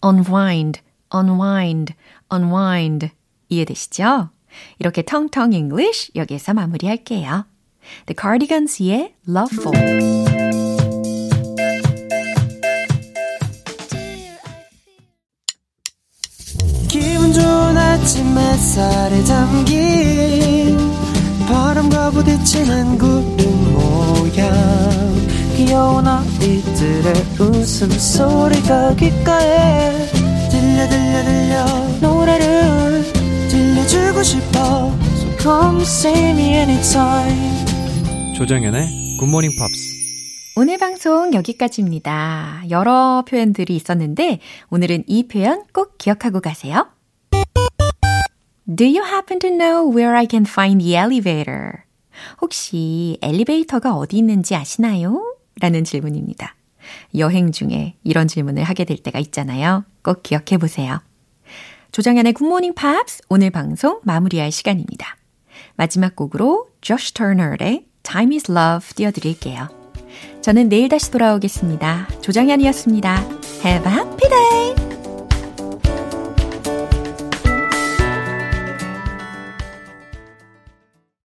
unwind, 0.04 0.80
unwind, 1.14 1.94
unwind 2.32 3.10
이해되시죠? 3.48 4.30
이렇게 4.78 5.02
텅텅 5.02 5.52
English 5.52 6.12
여기에서 6.16 6.54
마무리할게요. 6.54 7.46
The 8.06 8.16
Cardigans의 8.18 9.14
Loveful. 9.28 10.30
아침 18.00 18.36
햇살에 18.38 19.22
담긴 19.24 20.78
바람과 21.46 22.10
부딪히는 22.10 22.98
구름 22.98 23.74
모양. 23.74 24.50
귀여운 25.56 26.06
아이들의 26.06 27.12
웃음소리가 27.38 28.94
귓가에 28.94 30.06
들려 30.50 30.88
들려 30.88 31.24
들려. 31.24 31.66
노래를 32.00 32.69
주고 33.90 34.22
싶어 34.22 34.92
So 35.16 35.36
come 35.40 35.82
see 35.82 36.30
me 36.30 36.54
anytime 36.54 37.66
조정연의 38.36 39.16
굿모닝 39.18 39.50
팝스 39.58 39.98
오늘 40.54 40.78
방송 40.78 41.34
여기까지입니다. 41.34 42.62
여러 42.70 43.24
표현들이 43.26 43.74
있었는데 43.74 44.38
오늘은 44.68 45.02
이 45.08 45.26
표현 45.26 45.64
꼭 45.72 45.98
기억하고 45.98 46.40
가세요. 46.40 46.86
Do 48.72 48.86
you 48.86 49.04
happen 49.04 49.40
to 49.40 49.50
know 49.50 49.90
where 49.92 50.16
I 50.16 50.28
can 50.30 50.46
find 50.46 50.84
the 50.84 50.94
elevator? 50.94 51.82
혹시 52.40 53.18
엘리베이터가 53.22 53.96
어디 53.96 54.18
있는지 54.18 54.54
아시나요? 54.54 55.34
라는 55.60 55.82
질문입니다. 55.82 56.54
여행 57.16 57.50
중에 57.50 57.96
이런 58.04 58.28
질문을 58.28 58.62
하게 58.62 58.84
될 58.84 58.98
때가 58.98 59.18
있잖아요. 59.18 59.84
꼭 60.02 60.22
기억해 60.22 60.58
보세요. 60.58 61.00
조정연의 61.92 62.34
굿모닝 62.34 62.74
팝스 62.74 63.22
오늘 63.28 63.50
방송 63.50 64.00
마무리할 64.04 64.52
시간입니다. 64.52 65.16
마지막 65.76 66.14
곡으로 66.14 66.68
Josh 66.80 67.14
Turner의 67.14 67.84
Time 68.02 68.36
is 68.36 68.50
Love 68.50 68.94
띄워드릴게요. 68.94 69.68
저는 70.40 70.68
내일 70.68 70.88
다시 70.88 71.10
돌아오겠습니다. 71.10 72.08
조정연이었습니다. 72.20 73.16
Have 73.64 73.90
a 73.90 73.98
happy 73.98 74.28
day! 74.28 74.89